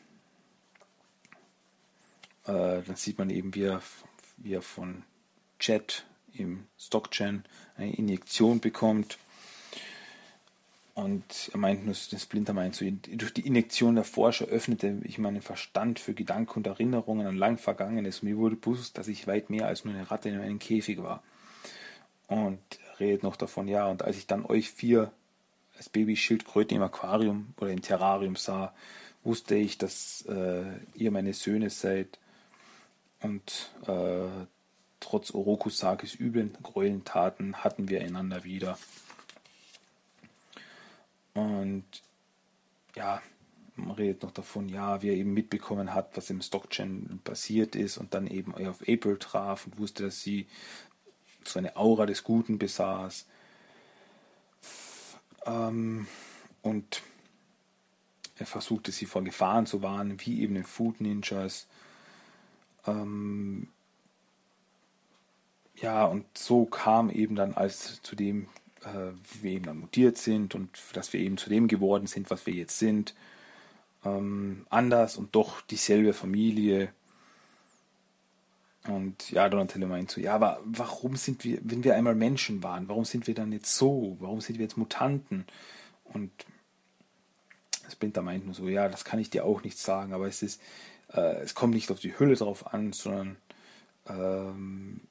äh, 2.46 2.82
dann 2.82 2.96
sieht 2.96 3.18
man 3.18 3.30
eben, 3.30 3.54
wie 3.56 3.64
er 3.64 3.82
wie 4.44 4.54
er 4.54 4.62
von 4.62 5.04
Jet 5.60 6.06
im 6.34 6.66
Stockgen 6.78 7.44
eine 7.78 7.94
Injektion 7.94 8.60
bekommt. 8.60 9.18
Und 10.94 11.50
er 11.52 11.58
meint 11.58 11.86
nur, 11.86 11.94
das 11.94 12.22
Splinter 12.22 12.54
meint 12.54 12.76
so, 12.76 12.86
durch 12.86 13.34
die 13.34 13.48
Injektion 13.48 13.96
der 13.96 14.04
Forscher 14.04 14.46
öffnete 14.46 15.00
ich 15.04 15.18
meinen 15.18 15.42
Verstand 15.42 16.00
für 16.00 16.14
Gedanken 16.14 16.60
und 16.60 16.68
Erinnerungen 16.68 17.28
an 17.28 17.38
lang 17.38 17.58
Vergangenes. 17.58 18.24
Mir 18.24 18.38
wurde 18.38 18.58
bewusst, 18.58 18.98
dass 18.98 19.08
ich 19.08 19.26
weit 19.26 19.50
mehr 19.50 19.68
als 19.68 19.86
nur 19.86 19.94
eine 19.94 20.12
Ratte 20.12 20.30
in 20.30 20.40
einem 20.40 20.60
Käfig 20.60 21.02
war. 21.02 21.24
Und 22.28 22.60
redet 23.00 23.24
noch 23.24 23.36
davon, 23.36 23.68
ja, 23.68 23.88
und 23.88 24.04
als 24.04 24.18
ich 24.18 24.28
dann 24.28 24.46
euch 24.46 24.70
vier 24.70 25.12
als 25.78 25.90
Babyschildkröten 25.90 26.78
im 26.78 26.84
Aquarium 26.84 27.54
oder 27.58 27.72
im 27.72 27.82
Terrarium 27.82 28.36
sah, 28.36 28.74
wusste 29.24 29.56
ich, 29.56 29.78
dass 29.78 30.26
äh, 30.28 30.64
ihr 30.96 31.12
meine 31.12 31.34
Söhne 31.34 31.70
seid 31.70 32.20
und 33.22 33.72
äh, 33.88 34.46
trotz 35.00 35.32
Orokusakis 35.32 36.16
üblen 36.20 36.58
Gräueltaten 36.62 37.64
hatten 37.64 37.90
wir 37.90 38.02
einander 38.02 38.44
wieder. 38.44 38.78
Und 41.34 41.86
ja, 42.96 43.22
man 43.76 43.96
redet 43.96 44.24
noch 44.24 44.32
davon, 44.32 44.70
ja, 44.70 45.02
wie 45.02 45.10
er 45.10 45.16
eben 45.16 45.34
mitbekommen 45.34 45.94
hat, 45.94 46.16
was 46.18 46.30
im 46.30 46.42
Stockgen 46.42 47.20
passiert 47.24 47.76
ist 47.76 47.98
und 47.98 48.14
dann 48.14 48.28
eben 48.28 48.54
auf 48.54 48.82
April 48.82 49.18
traf 49.18 49.66
und 49.66 49.78
wusste, 49.78 50.04
dass 50.04 50.22
sie 50.22 50.48
so 51.44 51.60
eine 51.60 51.76
Aura 51.78 52.06
des 52.06 52.24
Guten 52.24 52.60
besaß. 52.60 53.26
Ähm, 55.46 56.08
und 56.62 57.02
er 58.38 58.46
versuchte 58.46 58.92
sie 58.92 59.06
vor 59.06 59.24
Gefahren 59.24 59.66
zu 59.66 59.82
warnen, 59.82 60.20
wie 60.26 60.42
eben 60.42 60.56
in 60.56 60.64
Food 60.64 61.02
Ninjas. 61.02 61.68
Ähm, 62.88 63.68
ja, 65.76 66.06
und 66.06 66.26
so 66.38 66.66
kam 66.66 67.10
eben 67.10 67.36
dann 67.36 67.54
als 67.54 68.02
zu 68.02 68.16
dem, 68.16 68.48
äh, 68.84 69.12
wie 69.34 69.44
wir 69.44 69.52
eben 69.52 69.66
dann 69.66 69.80
mutiert 69.80 70.18
sind 70.18 70.56
und 70.56 70.70
dass 70.94 71.14
wir 71.14 71.20
eben 71.20 71.38
zu 71.38 71.50
dem 71.50 71.68
geworden 71.68 72.08
sind, 72.08 72.30
was 72.30 72.46
wir 72.46 72.54
jetzt 72.54 72.78
sind. 72.78 73.16
Ähm, 74.04 74.66
anders 74.70 75.18
und 75.18 75.36
doch 75.36 75.62
dieselbe 75.62 76.14
Familie. 76.14 76.94
Und 78.88 79.30
ja, 79.30 79.48
Donatello 79.48 79.88
meint 79.88 80.10
so, 80.10 80.22
ja, 80.22 80.34
aber 80.34 80.60
warum 80.66 81.16
sind 81.16 81.44
wir, 81.44 81.60
wenn 81.64 81.84
wir 81.84 81.96
einmal 81.96 82.16
Menschen 82.16 82.64
waren, 82.64 82.88
warum 82.88 83.06
sind 83.06 83.28
wir 83.28 83.36
dann 83.36 83.52
jetzt 83.52 83.76
so? 83.76 84.18
Warum 84.20 84.42
sind 84.42 84.58
wir 84.58 84.64
jetzt 84.64 84.78
Mutanten? 84.78 85.46
Und 86.04 86.32
Splinter 87.92 88.22
meint 88.24 88.46
nur 88.46 88.56
so, 88.56 88.68
ja, 88.68 88.90
das 88.90 89.06
kann 89.06 89.20
ich 89.20 89.30
dir 89.30 89.46
auch 89.46 89.64
nicht 89.64 89.78
sagen, 89.78 90.14
aber 90.14 90.28
es 90.28 90.42
ist, 90.42 90.62
äh, 91.14 91.42
es 91.42 91.56
kommt 91.56 91.74
nicht 91.74 91.92
auf 91.92 92.00
die 92.00 92.18
Hülle 92.18 92.36
drauf 92.36 92.74
an, 92.74 92.94
sondern 92.94 93.38
ähm, 94.08 95.02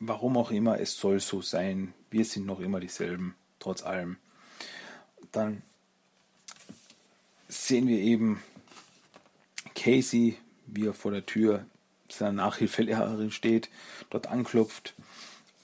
warum 0.00 0.36
auch 0.36 0.50
immer, 0.50 0.80
es 0.80 0.96
soll 0.96 1.20
so 1.20 1.42
sein. 1.42 1.92
Wir 2.10 2.24
sind 2.24 2.46
noch 2.46 2.60
immer 2.60 2.80
dieselben, 2.80 3.34
trotz 3.58 3.82
allem. 3.82 4.16
Dann 5.32 5.62
sehen 7.48 7.88
wir 7.88 7.98
eben 7.98 8.42
Casey, 9.74 10.38
wie 10.66 10.86
er 10.86 10.94
vor 10.94 11.12
der 11.12 11.26
Tür 11.26 11.64
seiner 12.08 12.32
Nachhilfelehrerin 12.32 13.30
steht, 13.30 13.68
dort 14.10 14.28
anklopft 14.28 14.94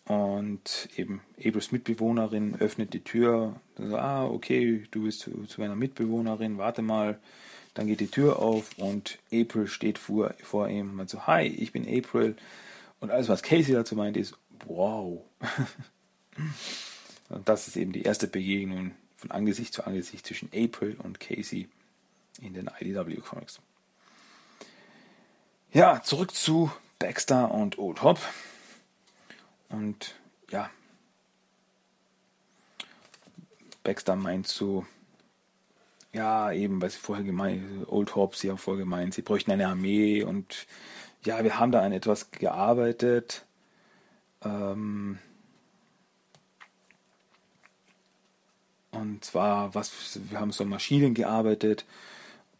Und 0.06 0.88
eben 0.96 1.20
Aprils 1.38 1.72
Mitbewohnerin 1.72 2.56
öffnet 2.56 2.92
die 2.92 3.04
Tür. 3.04 3.60
So, 3.78 3.96
ah, 3.96 4.26
okay, 4.26 4.84
du 4.90 5.04
bist 5.04 5.20
zu, 5.20 5.44
zu 5.44 5.60
meiner 5.60 5.76
Mitbewohnerin, 5.76 6.58
warte 6.58 6.82
mal. 6.82 7.18
Dann 7.74 7.86
geht 7.86 8.00
die 8.00 8.08
Tür 8.08 8.38
auf 8.38 8.76
und 8.78 9.18
April 9.32 9.66
steht 9.66 9.98
vor, 9.98 10.34
vor 10.42 10.68
ihm 10.68 11.00
und 11.00 11.08
so, 11.08 11.26
hi, 11.26 11.46
ich 11.46 11.72
bin 11.72 11.84
April. 11.88 12.36
Und 13.00 13.10
alles, 13.10 13.28
was 13.28 13.42
Casey 13.42 13.72
dazu 13.72 13.96
meint, 13.96 14.16
ist, 14.16 14.34
wow. 14.66 15.22
und 17.30 17.48
das 17.48 17.68
ist 17.68 17.76
eben 17.76 17.92
die 17.92 18.02
erste 18.02 18.28
Begegnung 18.28 18.92
von 19.16 19.30
Angesicht 19.30 19.72
zu 19.72 19.86
Angesicht 19.86 20.26
zwischen 20.26 20.50
April 20.54 20.96
und 21.02 21.18
Casey 21.20 21.68
in 22.40 22.54
den 22.54 22.70
IDW 22.80 23.16
Comics. 23.16 23.60
Ja, 25.72 26.02
zurück 26.02 26.34
zu 26.34 26.70
Baxter 26.98 27.50
und 27.50 27.78
Old 27.78 28.02
Hop. 28.02 28.20
Und 29.70 30.14
ja, 30.50 30.70
Baxter 33.82 34.16
meint 34.16 34.46
so, 34.46 34.86
ja, 36.12 36.52
eben, 36.52 36.82
was 36.82 36.94
sie 36.94 37.00
vorher 37.00 37.24
gemeint, 37.24 37.88
Old 37.88 38.14
Hope, 38.14 38.36
sie 38.36 38.50
haben 38.50 38.58
vorher 38.58 38.84
gemeint, 38.84 39.14
sie 39.14 39.22
bräuchten 39.22 39.50
eine 39.50 39.68
Armee 39.68 40.22
und 40.22 40.66
ja, 41.24 41.42
wir 41.42 41.58
haben 41.58 41.72
da 41.72 41.80
an 41.80 41.92
etwas 41.92 42.30
gearbeitet. 42.30 43.44
Ähm, 44.44 45.18
und 48.90 49.24
zwar, 49.24 49.74
was, 49.74 50.20
wir 50.28 50.40
haben 50.40 50.52
so 50.52 50.64
Maschinen 50.64 51.14
gearbeitet 51.14 51.86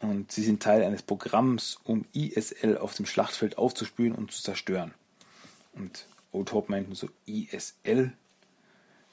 und 0.01 0.33
sie 0.33 0.43
sind 0.43 0.63
Teil 0.63 0.83
eines 0.83 1.03
Programms, 1.03 1.79
um 1.85 2.07
ISL 2.13 2.79
auf 2.79 2.95
dem 2.95 3.07
Schlachtfeld 3.07 3.59
aufzuspüren 3.59 4.15
und 4.15 4.33
zu 4.33 4.43
zerstören. 4.43 4.95
Und 5.75 6.07
Old 6.33 6.53
Hope 6.53 6.71
meint 6.71 6.89
nur 6.89 6.97
so 6.97 7.09
ISL, 7.27 8.13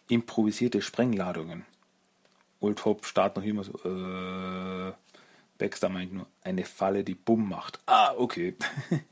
improvisierte 0.07 0.81
Sprengladungen. 0.81 1.65
Old 2.61 2.83
Hope 2.85 3.05
startet 3.05 3.37
noch 3.37 3.43
immer 3.43 3.63
so, 3.63 3.73
äh, 3.83 4.93
Baxter 5.57 5.89
meint 5.89 6.13
nur, 6.13 6.27
eine 6.43 6.65
Falle, 6.65 7.03
die 7.03 7.15
Bumm 7.15 7.49
macht. 7.49 7.79
Ah, 7.85 8.13
okay. 8.17 8.55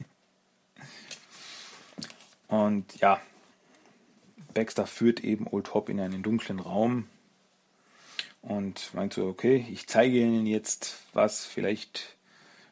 und 2.48 2.96
ja, 2.98 3.22
Baxter 4.54 4.88
führt 4.88 5.24
eben 5.24 5.48
Old 5.48 5.74
Hop 5.74 5.90
in 5.90 6.00
einen 6.00 6.24
dunklen 6.24 6.60
Raum 6.60 7.08
und 8.42 8.94
meint 8.94 9.14
so, 9.14 9.28
okay, 9.28 9.66
ich 9.70 9.88
zeige 9.88 10.18
Ihnen 10.18 10.46
jetzt 10.46 11.04
was, 11.14 11.46
vielleicht, 11.46 12.16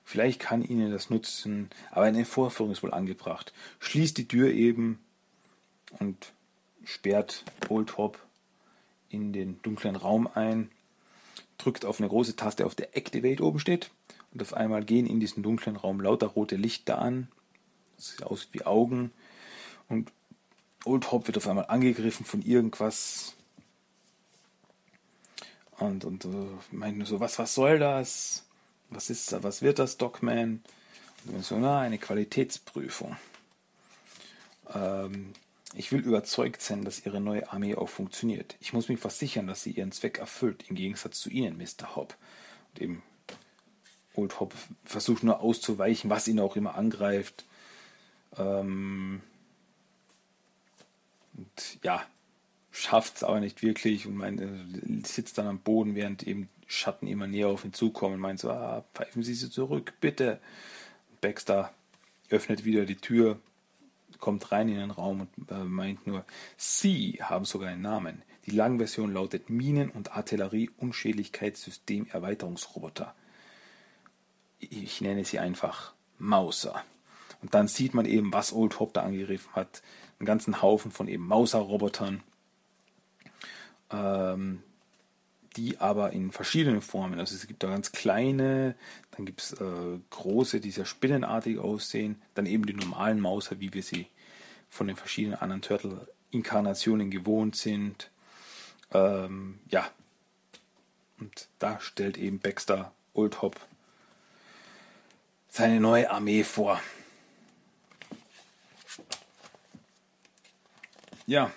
vielleicht 0.03 0.39
kann 0.39 0.63
Ihnen 0.63 0.91
das 0.91 1.09
nutzen, 1.09 1.69
aber 1.91 2.05
eine 2.05 2.25
Vorführung 2.25 2.71
ist 2.71 2.81
wohl 2.81 2.93
angebracht. 2.93 3.53
Schließt 3.79 4.17
die 4.17 4.27
Tür 4.27 4.51
eben 4.51 4.99
und 5.99 6.33
sperrt 6.83 7.43
Old 7.69 7.97
Hop 7.97 8.19
in 9.15 9.33
den 9.33 9.61
dunklen 9.61 9.95
Raum 9.95 10.29
ein, 10.33 10.69
drückt 11.57 11.85
auf 11.85 11.99
eine 11.99 12.09
große 12.09 12.35
Taste, 12.35 12.65
auf 12.65 12.75
der 12.75 12.95
Activate 12.97 13.43
oben 13.43 13.59
steht, 13.59 13.91
und 14.33 14.41
auf 14.41 14.53
einmal 14.53 14.83
gehen 14.83 15.07
in 15.07 15.21
diesen 15.21 15.43
dunklen 15.43 15.77
Raum 15.77 16.01
lauter 16.01 16.27
rote 16.27 16.57
Lichter 16.57 16.99
an. 16.99 17.29
Das 17.95 18.09
sieht 18.09 18.23
aus 18.23 18.49
wie 18.51 18.65
Augen. 18.65 19.11
Und 19.87 20.11
Old 20.83 21.09
Hop 21.11 21.27
wird 21.27 21.37
auf 21.37 21.47
einmal 21.47 21.67
angegriffen 21.67 22.25
von 22.25 22.41
irgendwas. 22.41 23.33
Und, 25.77 26.03
und 26.03 26.25
uh, 26.25 26.49
meint 26.71 26.97
nur 26.97 27.07
so, 27.07 27.21
was, 27.21 27.39
was 27.39 27.55
soll 27.55 27.79
das? 27.79 28.43
Was 28.89 29.09
ist 29.09 29.31
da? 29.31 29.41
Was 29.41 29.61
wird 29.61 29.79
das, 29.79 29.97
Dogman? 29.97 30.61
Und 31.25 31.43
so, 31.43 31.57
na, 31.57 31.79
eine 31.79 31.97
Qualitätsprüfung. 31.97 33.15
Ähm, 34.73 35.33
ich 35.73 35.91
will 35.91 36.01
überzeugt 36.01 36.61
sein, 36.61 36.83
dass 36.83 37.05
Ihre 37.05 37.19
neue 37.19 37.51
Armee 37.51 37.75
auch 37.75 37.89
funktioniert. 37.89 38.55
Ich 38.59 38.73
muss 38.73 38.87
mich 38.89 38.99
versichern, 38.99 39.47
dass 39.47 39.63
sie 39.63 39.71
ihren 39.71 39.91
Zweck 39.91 40.19
erfüllt, 40.19 40.65
im 40.69 40.75
Gegensatz 40.75 41.19
zu 41.19 41.29
Ihnen, 41.29 41.57
Mr. 41.57 41.95
Hobb. 41.95 42.15
Und 42.73 42.81
eben 42.81 43.03
Old 44.13 44.39
Hobb 44.39 44.53
versucht 44.83 45.23
nur 45.23 45.41
auszuweichen, 45.41 46.09
was 46.09 46.27
ihn 46.27 46.39
auch 46.39 46.55
immer 46.55 46.75
angreift. 46.75 47.45
Ähm 48.37 49.21
und 51.33 51.83
ja, 51.83 52.05
schafft 52.71 53.17
es 53.17 53.23
aber 53.23 53.39
nicht 53.39 53.61
wirklich 53.61 54.05
und 54.05 54.15
mein, 54.15 54.39
äh, 54.39 55.07
sitzt 55.07 55.37
dann 55.37 55.47
am 55.47 55.59
Boden, 55.59 55.95
während 55.95 56.23
eben 56.23 56.49
Schatten 56.67 57.07
immer 57.07 57.27
näher 57.27 57.47
auf 57.47 57.65
ihn 57.65 57.73
zukommen 57.73 58.15
und 58.15 58.21
meint 58.21 58.39
so, 58.39 58.49
ah, 58.49 58.83
pfeifen 58.93 59.23
Sie 59.23 59.33
sie 59.33 59.49
zurück, 59.49 59.93
bitte. 59.99 60.39
Baxter 61.21 61.73
öffnet 62.29 62.65
wieder 62.65 62.85
die 62.85 62.95
Tür, 62.95 63.39
kommt 64.19 64.51
rein 64.51 64.69
in 64.69 64.75
den 64.75 64.91
Raum 64.91 65.21
und 65.21 65.29
äh, 65.51 65.63
meint 65.63 66.05
nur, 66.07 66.25
Sie 66.57 67.19
haben 67.21 67.45
sogar 67.45 67.69
einen 67.69 67.81
Namen. 67.81 68.21
Die 68.45 68.51
Langversion 68.51 69.13
lautet 69.13 69.49
Minen- 69.49 69.89
und 69.89 70.15
Artillerie-Unschädlichkeitssystem-Erweiterungsroboter. 70.15 73.15
Ich 74.59 75.01
nenne 75.01 75.25
sie 75.25 75.39
einfach 75.39 75.93
Mauser. 76.17 76.83
Und 77.41 77.53
dann 77.53 77.67
sieht 77.67 77.93
man 77.93 78.05
eben, 78.05 78.31
was 78.33 78.53
Old 78.53 78.79
Hope 78.79 78.93
da 78.93 79.03
angegriffen 79.03 79.53
hat. 79.53 79.81
Einen 80.19 80.25
ganzen 80.25 80.61
Haufen 80.61 80.91
von 80.91 81.07
eben 81.07 81.27
Mauser-Robotern, 81.27 82.23
ähm, 83.91 84.63
die 85.55 85.79
aber 85.79 86.11
in 86.11 86.31
verschiedenen 86.31 86.81
Formen. 86.81 87.19
Also 87.19 87.35
es 87.35 87.47
gibt 87.47 87.63
da 87.63 87.67
ganz 87.67 87.91
kleine, 87.91 88.75
dann 89.11 89.25
gibt 89.25 89.41
es 89.41 89.53
äh, 89.53 89.99
große, 90.09 90.59
die 90.59 90.71
sehr 90.71 90.85
spinnenartig 90.85 91.59
aussehen, 91.59 92.21
dann 92.33 92.45
eben 92.45 92.65
die 92.65 92.73
normalen 92.73 93.19
Mauser, 93.19 93.59
wie 93.59 93.73
wir 93.73 93.83
sie 93.83 94.07
von 94.69 94.87
den 94.87 94.95
verschiedenen 94.95 95.39
anderen 95.39 95.61
Turtle-Inkarnationen 95.61 97.09
gewohnt 97.09 97.55
sind. 97.55 98.11
Ähm, 98.91 99.59
ja, 99.69 99.89
und 101.19 101.47
da 101.59 101.79
stellt 101.79 102.17
eben 102.17 102.39
Baxter 102.39 102.91
Old 103.13 103.41
Hop 103.41 103.59
seine 105.49 105.79
neue 105.79 106.11
Armee 106.11 106.43
vor. 106.43 106.81
Ja, 111.25 111.51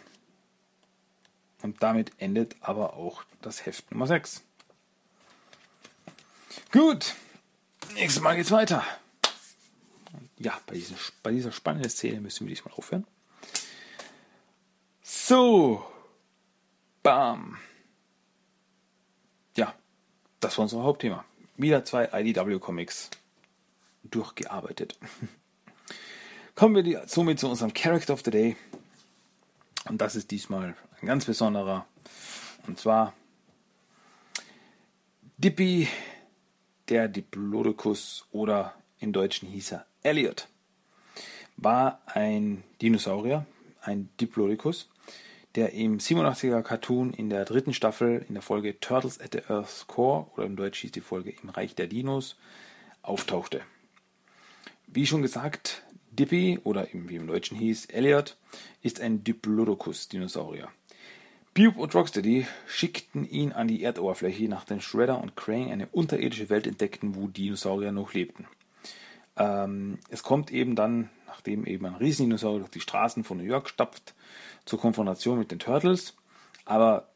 und 1.63 1.83
damit 1.83 2.13
endet 2.19 2.57
aber 2.61 2.95
auch 2.95 3.25
das 3.43 3.64
Heft 3.66 3.91
Nummer 3.91 4.07
6. 4.07 4.43
Gut, 6.72 7.14
nächstes 7.95 8.22
Mal 8.22 8.36
geht's 8.36 8.51
weiter. 8.51 8.84
Ja, 10.39 10.61
bei, 10.66 10.74
diesen, 10.74 10.97
bei 11.22 11.32
dieser 11.32 11.53
spannenden 11.53 11.91
Szene 11.91 12.20
müssen 12.20 12.47
wir 12.47 12.55
diesmal 12.55 12.74
aufhören. 12.74 13.07
So, 15.03 15.84
bam. 17.03 17.59
Ja, 19.57 19.74
das 20.41 20.57
war 20.59 20.64
unser 20.64 20.82
Hauptthema. 20.82 21.24
Wieder 21.57 21.84
zwei 21.84 22.09
IDW 22.12 22.59
Comics 22.59 23.11
durchgearbeitet. 24.05 24.99
Kommen 26.55 26.84
wir 26.84 27.07
somit 27.07 27.41
zu 27.41 27.49
unserem 27.49 27.72
Character 27.72 28.12
of 28.12 28.22
the 28.24 28.30
Day. 28.30 28.57
Und 29.89 30.01
das 30.01 30.16
ist 30.16 30.30
diesmal 30.30 30.76
ein 31.01 31.07
ganz 31.07 31.24
besonderer. 31.24 31.86
Und 32.66 32.78
zwar 32.78 33.14
Dippy, 35.41 35.86
der 36.89 37.07
Diplodocus 37.07 38.26
oder 38.32 38.74
im 38.99 39.12
Deutschen 39.12 39.49
hieß 39.49 39.70
er 39.70 39.86
Elliot. 40.03 40.49
War 41.57 42.03
ein 42.07 42.64
Dinosaurier, 42.82 43.47
ein 43.80 44.09
Diplodocus, 44.20 44.89
der 45.55 45.74
im 45.74 45.99
87er 45.99 46.62
Cartoon 46.62 47.12
in 47.12 47.30
der 47.30 47.45
dritten 47.45 47.72
Staffel 47.72 48.26
in 48.28 48.34
der 48.34 48.43
Folge 48.43 48.80
Turtles 48.80 49.20
at 49.20 49.30
the 49.30 49.43
Earth's 49.49 49.86
Core 49.86 50.26
oder 50.34 50.45
im 50.45 50.57
Deutsch 50.57 50.80
hieß 50.80 50.91
die 50.91 51.01
Folge 51.01 51.32
Im 51.41 51.51
Reich 51.51 51.76
der 51.76 51.86
Dinos 51.86 52.34
auftauchte. 53.03 53.61
Wie 54.89 55.07
schon 55.07 55.22
gesagt, 55.22 55.84
Dippy 56.11 56.59
oder 56.64 56.89
wie 56.93 57.14
im 57.14 57.28
Deutschen 57.28 57.57
hieß 57.57 57.86
Elliot 57.91 58.36
ist 58.82 59.01
ein 59.01 59.22
Diplodocus-Dinosaurier. 59.22 60.68
Bube 61.59 61.81
und 61.81 61.93
Rocksteady 61.93 62.47
schickten 62.69 63.29
ihn 63.29 63.53
an 63.53 63.67
die 63.67 63.83
Erdoberfläche, 63.83 64.49
nachdem 64.49 64.81
Shredder 64.81 65.21
und 65.21 65.35
Krang 65.35 65.73
eine 65.73 65.89
unterirdische 65.89 66.51
Welt 66.51 66.69
entdeckten, 66.69 67.17
wo 67.17 67.27
Dinosaurier 67.27 67.91
noch 67.91 68.15
lebten. 68.15 68.47
Ähm, 69.37 69.99
es 70.09 70.23
kommt 70.23 70.53
eben 70.53 70.77
dann, 70.77 71.11
nachdem 71.27 71.67
eben 71.67 71.85
ein 71.87 71.97
Riesendinosaurier 71.97 72.61
durch 72.61 72.71
die 72.71 72.81
Straßen 72.81 73.25
von 73.25 73.39
New 73.39 73.43
York 73.43 73.69
stapft, 73.69 74.15
zur 74.67 74.79
Konfrontation 74.79 75.41
mit 75.41 75.51
den 75.51 75.59
Turtles. 75.59 76.15
Aber 76.65 77.09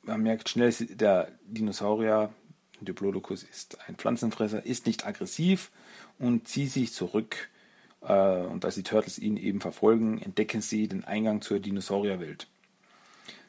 man 0.00 0.22
merkt 0.22 0.48
schnell, 0.48 0.72
der 0.72 1.30
Dinosaurier, 1.44 2.32
Diplodocus 2.80 3.42
ist 3.42 3.76
ein 3.86 3.96
Pflanzenfresser, 3.96 4.64
ist 4.64 4.86
nicht 4.86 5.06
aggressiv 5.06 5.70
und 6.18 6.48
zieht 6.48 6.72
sich 6.72 6.94
zurück. 6.94 7.50
Äh, 8.00 8.46
und 8.46 8.64
als 8.64 8.76
die 8.76 8.82
Turtles 8.82 9.18
ihn 9.18 9.36
eben 9.36 9.60
verfolgen, 9.60 10.22
entdecken 10.22 10.62
sie 10.62 10.88
den 10.88 11.04
Eingang 11.04 11.42
zur 11.42 11.60
Dinosaurierwelt. 11.60 12.46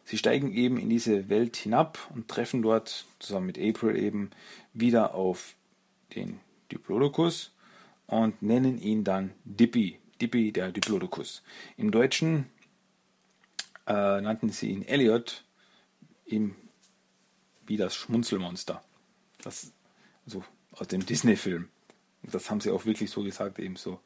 Sie 0.10 0.18
steigen 0.18 0.52
eben 0.52 0.80
in 0.80 0.90
diese 0.90 1.30
Welt 1.30 1.56
hinab 1.56 2.00
und 2.16 2.28
treffen 2.28 2.64
dort 2.64 3.06
zusammen 3.20 3.46
mit 3.46 3.60
April 3.60 3.96
eben 3.96 4.32
wieder 4.74 5.14
auf 5.14 5.54
den 6.16 6.40
Diplodocus 6.72 7.52
und 8.08 8.42
nennen 8.42 8.82
ihn 8.82 9.04
dann 9.04 9.36
Dippy. 9.46 10.00
Dippy, 10.20 10.52
der 10.52 10.72
Diplodocus. 10.72 11.44
Im 11.78 11.92
Deutschen 11.92 12.50
äh, 13.86 14.20
nannten 14.20 14.50
sie 14.50 14.72
ihn 14.72 14.82
Elliot, 14.82 15.44
ihm 16.26 16.56
wie 17.68 17.78
das 17.78 17.94
Schmunzelmonster. 17.94 18.84
Das, 19.44 19.74
also 20.26 20.44
aus 20.72 20.88
dem 20.88 21.06
Disney-Film. 21.06 21.70
Das 22.24 22.50
haben 22.50 22.62
sie 22.62 22.72
auch 22.72 22.88
wirklich 22.88 23.12
so 23.12 23.22
gesagt, 23.22 23.60
eben 23.60 23.76
so. 23.76 24.00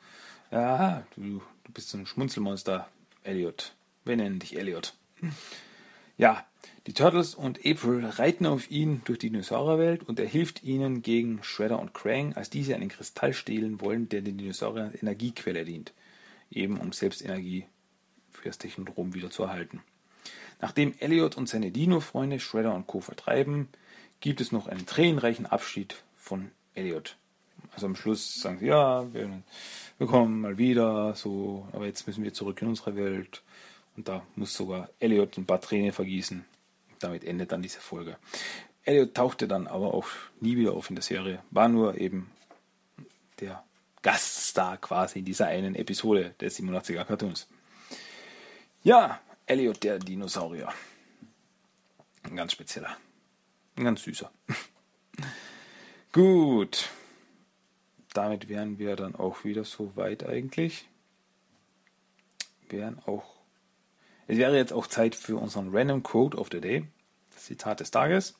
Ja, 0.51 1.07
du, 1.15 1.41
du 1.63 1.71
bist 1.73 1.91
so 1.91 1.97
ein 1.97 2.05
Schmunzelmonster, 2.05 2.89
Elliot. 3.23 3.73
Wir 4.03 4.17
nennen 4.17 4.39
dich 4.39 4.57
Elliot. 4.57 4.93
Ja, 6.23 6.45
die 6.87 6.93
Turtles 6.93 7.35
und 7.35 7.65
April 7.65 8.05
reiten 8.05 8.45
auf 8.45 8.71
ihn 8.71 9.01
durch 9.03 9.19
die 9.19 9.29
Dinosaurierwelt 9.29 10.07
und 10.07 10.21
er 10.21 10.25
hilft 10.25 10.63
ihnen 10.63 11.01
gegen 11.01 11.43
Shredder 11.43 11.79
und 11.79 11.93
Krang, 11.93 12.31
als 12.37 12.49
diese 12.49 12.75
einen 12.75 12.87
Kristall 12.87 13.33
stehlen 13.33 13.81
wollen, 13.81 14.07
der 14.07 14.21
den 14.21 14.37
Dinosauriern 14.37 14.91
als 14.91 15.03
Energiequelle 15.03 15.65
dient. 15.65 15.91
Eben 16.49 16.77
um 16.77 16.93
selbst 16.93 17.25
Energie 17.25 17.65
für 18.31 18.47
das 18.47 18.57
Technodrom 18.57 19.13
wieder 19.13 19.31
zu 19.31 19.43
erhalten. 19.43 19.83
Nachdem 20.61 20.93
Elliot 20.97 21.35
und 21.35 21.49
seine 21.49 21.71
Dino-Freunde 21.71 22.39
Shredder 22.39 22.73
und 22.73 22.87
Co. 22.87 23.01
vertreiben, 23.01 23.67
gibt 24.21 24.39
es 24.39 24.53
noch 24.53 24.67
einen 24.67 24.85
tränenreichen 24.85 25.45
Abschied 25.45 26.01
von 26.15 26.51
Elliot. 26.73 27.17
Also 27.73 27.85
am 27.85 27.97
Schluss 27.97 28.39
sagen 28.39 28.59
sie, 28.59 28.67
ja, 28.67 29.13
wir, 29.13 29.43
wir 29.97 30.07
kommen 30.07 30.39
mal 30.39 30.57
wieder, 30.57 31.15
so, 31.15 31.67
aber 31.73 31.85
jetzt 31.85 32.07
müssen 32.07 32.23
wir 32.23 32.33
zurück 32.33 32.61
in 32.61 32.69
unsere 32.69 32.95
Welt. 32.95 33.43
Und 33.95 34.07
da 34.07 34.25
muss 34.35 34.53
sogar 34.53 34.89
Elliot 34.99 35.37
ein 35.37 35.45
paar 35.45 35.61
Tränen 35.61 35.91
vergießen. 35.91 36.45
Damit 36.99 37.23
endet 37.23 37.51
dann 37.51 37.61
diese 37.61 37.79
Folge. 37.79 38.17
Elliot 38.83 39.13
tauchte 39.13 39.47
dann 39.47 39.67
aber 39.67 39.93
auch 39.93 40.07
nie 40.39 40.57
wieder 40.57 40.73
auf 40.73 40.89
in 40.89 40.95
der 40.95 41.03
Serie. 41.03 41.43
War 41.51 41.67
nur 41.67 41.97
eben 41.97 42.31
der 43.39 43.63
Gaststar 44.01 44.77
quasi 44.77 45.19
in 45.19 45.25
dieser 45.25 45.47
einen 45.47 45.75
Episode 45.75 46.35
des 46.39 46.59
87er 46.59 47.05
Cartoons. 47.05 47.47
Ja, 48.83 49.21
Elliot 49.45 49.83
der 49.83 49.99
Dinosaurier. 49.99 50.73
Ein 52.23 52.35
ganz 52.35 52.53
spezieller. 52.53 52.97
Ein 53.75 53.85
ganz 53.85 54.03
süßer. 54.03 54.31
Gut. 56.11 56.89
Damit 58.13 58.47
wären 58.47 58.77
wir 58.77 58.95
dann 58.95 59.15
auch 59.15 59.43
wieder 59.43 59.63
so 59.63 59.95
weit 59.95 60.25
eigentlich. 60.25 60.87
Wären 62.69 62.99
auch. 62.99 63.32
Es 64.27 64.37
wäre 64.37 64.55
jetzt 64.55 64.73
auch 64.73 64.87
Zeit 64.87 65.15
für 65.15 65.37
unseren 65.37 65.75
Random 65.75 66.03
Quote 66.03 66.37
of 66.37 66.49
the 66.51 66.61
Day. 66.61 66.87
Das 67.33 67.45
Zitat 67.45 67.79
des 67.79 67.91
Tages. 67.91 68.35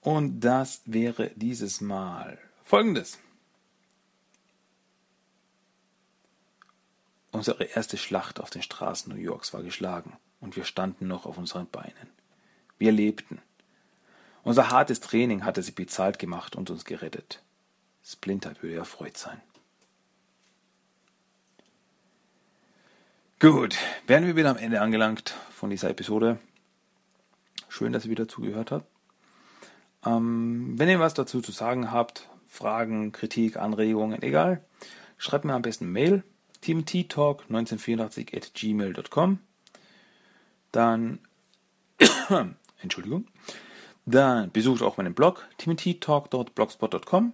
Und 0.00 0.40
das 0.40 0.82
wäre 0.84 1.30
dieses 1.36 1.80
Mal 1.80 2.38
folgendes. 2.64 3.18
Unsere 7.30 7.64
erste 7.64 7.96
Schlacht 7.96 8.40
auf 8.40 8.50
den 8.50 8.62
Straßen 8.62 9.12
New 9.12 9.20
Yorks 9.20 9.54
war 9.54 9.62
geschlagen 9.62 10.16
und 10.40 10.56
wir 10.56 10.64
standen 10.64 11.06
noch 11.06 11.24
auf 11.24 11.38
unseren 11.38 11.66
Beinen. 11.68 12.10
Wir 12.78 12.92
lebten. 12.92 13.40
Unser 14.42 14.70
hartes 14.70 15.00
Training 15.00 15.44
hatte 15.44 15.62
sie 15.62 15.72
bezahlt 15.72 16.18
gemacht 16.18 16.56
und 16.56 16.68
uns 16.68 16.84
gerettet. 16.84 17.42
Splinter 18.04 18.54
würde 18.60 18.74
erfreut 18.76 19.16
sein. 19.16 19.40
Gut, 23.42 23.76
wären 24.06 24.24
wir 24.24 24.36
wieder 24.36 24.50
am 24.50 24.56
Ende 24.56 24.80
angelangt 24.80 25.30
von 25.50 25.68
dieser 25.68 25.90
Episode. 25.90 26.38
Schön, 27.68 27.92
dass 27.92 28.04
ihr 28.04 28.10
wieder 28.12 28.28
zugehört 28.28 28.70
habt. 28.70 28.86
Ähm, 30.06 30.78
wenn 30.78 30.88
ihr 30.88 31.00
was 31.00 31.14
dazu 31.14 31.40
zu 31.40 31.50
sagen 31.50 31.90
habt, 31.90 32.28
Fragen, 32.46 33.10
Kritik, 33.10 33.56
Anregungen, 33.56 34.22
egal, 34.22 34.64
schreibt 35.18 35.44
mir 35.44 35.54
am 35.54 35.62
besten 35.62 35.90
Mail 35.90 36.22
timothytalk1984 36.62 38.36
at 38.36 38.54
gmail.com. 38.54 39.40
Dann, 40.70 41.18
Entschuldigung, 42.80 43.26
dann 44.06 44.52
besucht 44.52 44.82
auch 44.82 44.98
meinen 44.98 45.14
Blog 45.14 45.48
timothytalk.blogspot.com. 45.58 47.32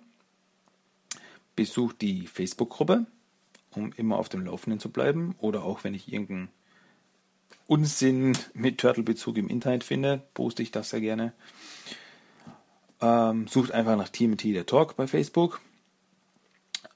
Besucht 1.54 2.00
die 2.00 2.26
Facebook-Gruppe, 2.26 3.04
um 3.78 3.92
immer 3.92 4.18
auf 4.18 4.28
dem 4.28 4.44
Laufenden 4.44 4.80
zu 4.80 4.90
bleiben. 4.90 5.34
Oder 5.38 5.62
auch 5.64 5.84
wenn 5.84 5.94
ich 5.94 6.12
irgendeinen 6.12 6.48
Unsinn 7.66 8.36
mit 8.54 8.78
Turtle-Bezug 8.78 9.36
im 9.36 9.48
Internet 9.48 9.84
finde, 9.84 10.22
poste 10.34 10.62
ich 10.62 10.70
das 10.70 10.90
sehr 10.90 11.00
gerne. 11.00 11.32
Ähm, 13.00 13.46
sucht 13.46 13.72
einfach 13.72 13.96
nach 13.96 14.08
TMT 14.08 14.44
der 14.44 14.66
Talk 14.66 14.96
bei 14.96 15.06
Facebook. 15.06 15.60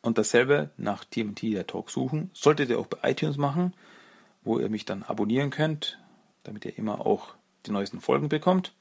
Und 0.01 0.19
dasselbe 0.19 0.71
nach 0.77 1.05
TMT 1.05 1.43
der 1.43 1.67
Talk 1.67 1.91
suchen. 1.91 2.31
Solltet 2.33 2.71
ihr 2.71 2.79
auch 2.79 2.87
bei 2.87 3.11
iTunes 3.11 3.37
machen, 3.37 3.73
wo 4.43 4.59
ihr 4.59 4.69
mich 4.69 4.85
dann 4.85 5.05
abonnieren 5.05 5.51
könnt, 5.51 5.99
damit 6.43 6.65
ihr 6.65 6.77
immer 6.77 7.07
auch 7.07 7.35
die 7.67 7.71
neuesten 7.71 8.01
Folgen 8.01 8.29
bekommt. 8.29 8.75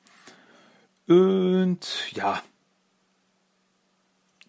Und 1.07 2.11
ja, 2.13 2.41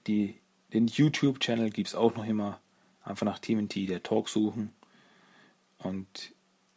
die, 0.07 0.41
den 0.73 0.87
YouTube-Channel 0.87 1.71
gibt 1.71 1.89
es 1.89 1.95
auch 1.95 2.15
noch 2.15 2.25
immer. 2.25 2.61
Einfach 3.05 3.27
nach 3.27 3.39
TMT 3.39 3.89
der 3.89 4.03
Talk 4.03 4.29
suchen. 4.29 4.73
Und 5.79 6.33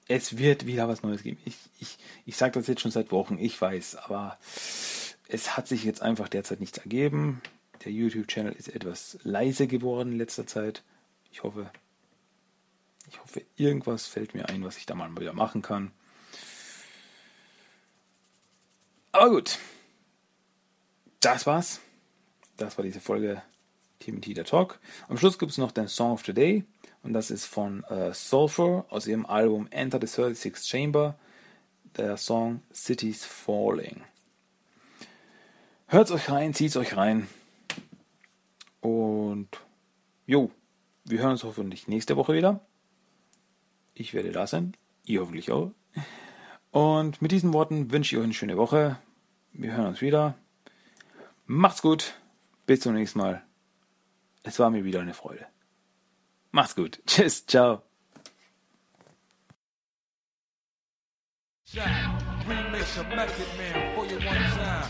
es 0.07 0.37
wird 0.37 0.65
wieder 0.65 0.87
was 0.87 1.03
Neues 1.03 1.23
geben. 1.23 1.37
Ich, 1.45 1.57
ich, 1.79 1.97
ich 2.25 2.37
sage 2.37 2.53
das 2.53 2.67
jetzt 2.67 2.81
schon 2.81 2.91
seit 2.91 3.11
Wochen, 3.11 3.37
ich 3.37 3.59
weiß, 3.59 3.95
aber 3.95 4.37
es 5.27 5.57
hat 5.57 5.67
sich 5.67 5.83
jetzt 5.83 6.01
einfach 6.01 6.29
derzeit 6.29 6.59
nichts 6.59 6.77
ergeben. 6.77 7.41
Der 7.83 7.91
YouTube-Channel 7.91 8.53
ist 8.53 8.73
etwas 8.73 9.17
leise 9.23 9.67
geworden 9.67 10.13
in 10.13 10.17
letzter 10.17 10.47
Zeit. 10.47 10.83
Ich 11.31 11.43
hoffe, 11.43 11.69
ich 13.09 13.19
hoffe, 13.19 13.43
irgendwas 13.55 14.07
fällt 14.07 14.33
mir 14.33 14.49
ein, 14.49 14.63
was 14.63 14.77
ich 14.77 14.85
da 14.85 14.95
mal 14.95 15.15
wieder 15.17 15.33
machen 15.33 15.61
kann. 15.61 15.91
Aber 19.11 19.29
gut. 19.29 19.59
Das 21.19 21.45
war's. 21.45 21.79
Das 22.57 22.77
war 22.77 22.83
diese 22.83 23.01
Folge 23.01 23.41
TMT 24.05 24.37
der 24.37 24.45
Talk. 24.45 24.79
Am 25.07 25.17
Schluss 25.17 25.39
gibt 25.39 25.51
es 25.51 25.57
noch 25.57 25.71
den 25.71 25.87
Song 25.87 26.11
of 26.11 26.23
the 26.25 26.33
Day. 26.33 26.63
Und 27.03 27.13
das 27.13 27.31
ist 27.31 27.45
von 27.45 27.83
äh, 27.85 28.13
Sulfur 28.13 28.85
aus 28.89 29.07
ihrem 29.07 29.25
Album 29.25 29.67
Enter 29.71 29.99
the 29.99 30.07
36th 30.07 30.67
Chamber. 30.67 31.15
Der 31.97 32.17
Song 32.17 32.61
Cities 32.73 33.25
Falling. 33.25 34.01
Hört 35.87 36.11
euch 36.11 36.29
rein, 36.29 36.53
zieht 36.53 36.75
euch 36.77 36.97
rein. 36.97 37.27
Und 38.81 39.49
jo, 40.25 40.51
wir 41.05 41.19
hören 41.19 41.31
uns 41.31 41.43
hoffentlich 41.43 41.87
nächste 41.87 42.17
Woche 42.17 42.33
wieder. 42.33 42.59
Ich 43.93 44.13
werde 44.13 44.31
da 44.31 44.45
sein. 44.47 44.75
Ihr 45.05 45.21
hoffentlich 45.21 45.51
auch. 45.51 45.71
Und 46.71 47.21
mit 47.21 47.31
diesen 47.31 47.53
Worten 47.53 47.91
wünsche 47.91 48.15
ich 48.15 48.19
euch 48.19 48.25
eine 48.25 48.33
schöne 48.33 48.57
Woche. 48.57 48.97
Wir 49.53 49.73
hören 49.73 49.87
uns 49.87 50.01
wieder. 50.01 50.35
Macht's 51.45 51.81
gut. 51.81 52.15
Bis 52.65 52.81
zum 52.81 52.95
nächsten 52.95 53.19
Mal. 53.19 53.43
Es 54.47 54.59
war 54.59 54.69
mir 54.69 54.83
wieder 54.83 55.01
eine 55.01 55.15
Freude. 55.15 55.47
Macht's 56.51 56.75
gut. 56.75 57.01
Tschüss. 57.07 57.45
Ciao. 57.47 57.81
Remix 62.47 62.97
of 62.99 63.07
Method 63.07 63.47
Man 63.57 63.95
for 63.95 64.05
you 64.05 64.17
one 64.17 64.37
time. 64.53 64.85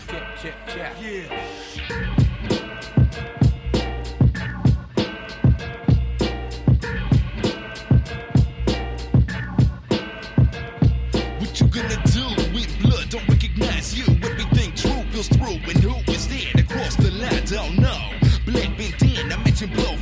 What 11.40 11.60
you 11.60 11.66
gonna 11.68 12.02
do 12.12 12.28
with 12.54 12.78
blood? 12.82 13.08
Don't 13.08 13.26
recognize 13.26 13.96
you. 13.96 14.04
Everything 14.22 14.74
true 14.74 15.02
goes 15.12 15.28
through, 15.28 15.58
and 15.66 15.78
who 15.82 16.05
and 19.66 19.74
blow. 19.76 19.95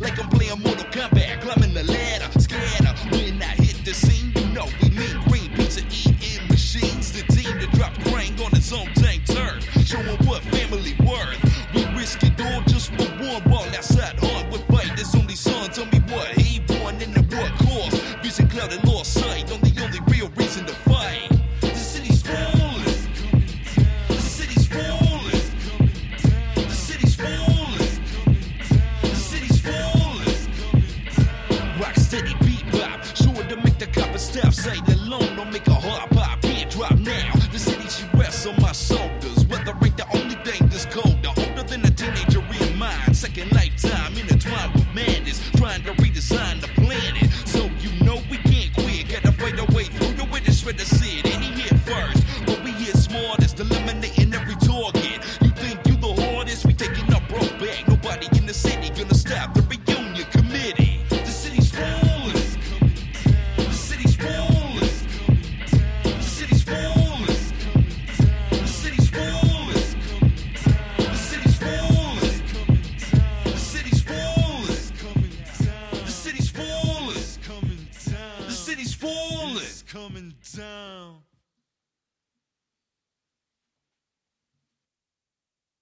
Like 0.00 0.18
I'm 0.22 0.37